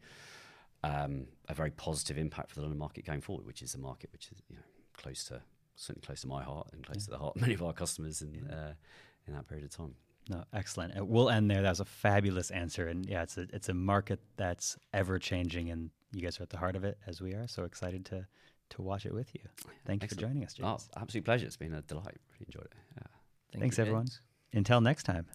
um, 0.82 1.26
a 1.48 1.54
very 1.54 1.70
positive 1.70 2.16
impact 2.16 2.50
for 2.50 2.56
the 2.56 2.62
London 2.62 2.78
market 2.78 3.04
going 3.04 3.20
forward 3.20 3.46
which 3.46 3.62
is 3.62 3.74
a 3.74 3.78
market 3.78 4.10
which 4.12 4.30
is 4.32 4.42
you 4.48 4.56
know 4.56 4.62
close 4.96 5.24
to 5.24 5.40
certainly 5.76 6.04
close 6.04 6.20
to 6.20 6.26
my 6.26 6.42
heart 6.42 6.68
and 6.72 6.84
close 6.84 7.04
to 7.04 7.10
the 7.10 7.18
heart 7.18 7.36
of 7.36 7.40
many 7.40 7.54
of 7.54 7.62
our 7.62 7.72
customers 7.72 8.22
in 8.22 8.46
uh, 8.50 8.74
in 9.26 9.34
that 9.34 9.48
period 9.48 9.64
of 9.64 9.70
time 9.70 9.94
No, 10.30 10.44
excellent. 10.54 10.94
We'll 11.08 11.28
end 11.28 11.50
there. 11.50 11.62
That 11.62 11.70
was 11.70 11.80
a 11.80 11.84
fabulous 11.84 12.52
answer, 12.52 12.86
and 12.86 13.04
yeah, 13.04 13.22
it's 13.22 13.36
a 13.36 13.46
it's 13.52 13.68
a 13.68 13.74
market 13.74 14.20
that's 14.36 14.78
ever 14.94 15.18
changing, 15.18 15.70
and 15.70 15.90
you 16.12 16.22
guys 16.22 16.38
are 16.38 16.44
at 16.44 16.50
the 16.50 16.56
heart 16.56 16.76
of 16.76 16.84
it, 16.84 16.98
as 17.04 17.20
we 17.20 17.34
are. 17.34 17.48
So 17.48 17.64
excited 17.64 18.04
to 18.06 18.26
to 18.70 18.82
watch 18.82 19.06
it 19.06 19.12
with 19.12 19.34
you. 19.34 19.40
Thank 19.84 20.04
you 20.04 20.08
for 20.08 20.14
joining 20.14 20.44
us, 20.44 20.54
oh, 20.62 20.62
James. 20.62 20.88
absolute 20.96 21.24
pleasure 21.24 21.46
it's 21.46 21.56
been 21.56 21.74
a 21.74 21.82
delight 21.82 22.16
really 22.30 22.46
enjoyed 22.46 22.66
it 22.66 22.74
yeah. 22.96 23.02
Thank 23.52 23.62
Thanks, 23.62 23.78
you, 23.78 23.82
everyone. 23.82 24.06
Until 24.52 24.80
next 24.80 25.02
time. 25.02 25.26